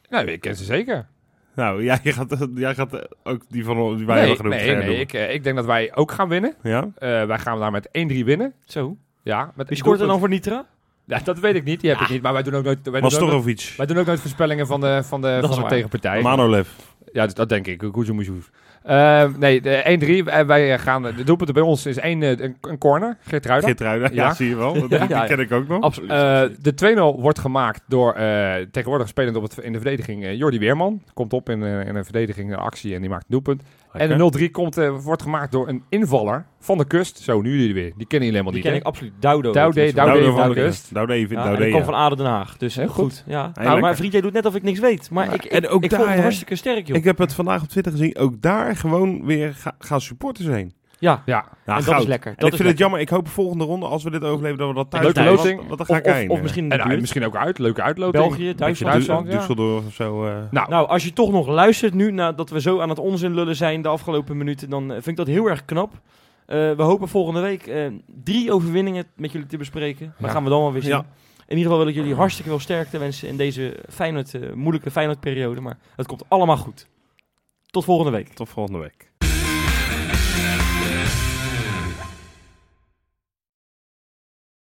[0.09, 1.07] Nou, ik ken ze zeker.
[1.55, 4.67] Nou, jij gaat, jij gaat eh, ook die van ons- die wij nee, hebben genoemd.
[4.67, 4.87] nee, nee.
[4.87, 5.01] doen.
[5.01, 6.55] Ik, eh, ik denk dat wij ook gaan winnen.
[6.63, 6.89] Ja?
[6.99, 8.53] Eh, wij gaan daar met 1-3 winnen.
[8.65, 8.97] Zo.
[9.23, 10.67] Ja, met Wie scoort er dan voor Nitra?
[11.07, 11.81] Ja, dat weet ik niet.
[11.81, 12.23] Die heb ik niet.
[12.23, 13.45] Maar wij doen ook nooit, wij doen ook
[13.77, 16.23] wij doen ook nooit voorspellingen van de, van de, Dat van de tegenpartij.
[16.23, 16.69] Manolev.
[17.13, 17.79] Ja, dat denk ik.
[17.93, 18.51] Koezoemoezoef.
[18.89, 20.29] Uh, nee, de 1-3.
[20.29, 23.17] Eh, wij gaan, de doelpunten bij ons is één, eh, een, een corner.
[23.21, 24.09] Geert Geertruida.
[24.13, 24.23] Ja.
[24.23, 24.35] Ja.
[24.35, 24.73] zie je wel.
[24.89, 25.83] Die, Ja, die ken ik ook nog.
[25.83, 26.11] Absoluut.
[26.11, 30.35] Eh, de 2-0 wordt gemaakt door eh, tegenwoordig spelend op het, in de verdediging eh,
[30.37, 31.03] Jordi Weerman.
[31.15, 33.63] Komt op in, eh, in een verdediging, actie en die maakt een doelpunt.
[33.95, 37.19] En de 0-3 komt, eh, wordt gemaakt door een invaller van de kust.
[37.19, 37.93] Zo, nu jullie weer.
[37.97, 38.79] Die kennen jullie helemaal die niet, ken hè?
[38.79, 39.13] ik absoluut.
[39.21, 39.51] Daude.
[39.53, 40.95] Doude van de Kust.
[40.95, 41.37] Doude even.
[41.37, 41.91] Ja, en Doude, die komt ja.
[41.91, 42.57] van Aden Den Haag.
[42.57, 42.95] Dus Heel goed.
[43.05, 43.25] goed.
[43.27, 43.53] Ja.
[43.55, 45.11] Nou, maar vriend, jij doet net of ik niks weet.
[45.11, 46.97] Maar ik, ik, En ook ik daar, vond het hartstikke sterk, joh.
[46.97, 48.17] Ik heb het vandaag op Twitter gezien.
[48.17, 50.73] Ook daar gewoon weer ga- gaan supporters heen.
[51.05, 52.31] Ja, Ja, Ja, en dat is lekker.
[52.31, 53.01] En Dat ik is vind het jammer.
[53.01, 55.67] Ik hoop volgende ronde, als we dit overleven, dat we dat thuis Leuke loting.
[55.77, 57.59] Dan ga Of, ik of, misschien de en, misschien ook uit.
[57.59, 58.25] Leuke uitloting.
[58.27, 58.93] België, Duitsland.
[58.93, 59.41] Duitsland, ja.
[59.41, 60.25] Düsseldorf of zo.
[60.27, 60.33] eh.
[60.51, 63.57] Nou, Nou, als je toch nog luistert nu, nadat we zo aan het onzin lullen
[63.57, 65.93] zijn de afgelopen minuten, dan eh, vind ik dat heel erg knap.
[66.47, 67.87] Eh, we hopen volgende week eh,
[68.25, 70.07] drie overwinningen met jullie te bespreken.
[70.19, 70.33] Dat Ja.
[70.35, 70.91] gaan we dan wel weer zien.
[70.91, 71.07] Ja.
[71.47, 74.91] In ieder geval wil ik jullie hartstikke veel sterkte wensen in deze Feyenoord, eh, moeilijke
[74.91, 75.61] Feyenoord-periode.
[75.61, 76.89] Maar het komt allemaal goed.
[77.71, 78.29] Tot volgende week.
[78.29, 79.13] Tot volgende week.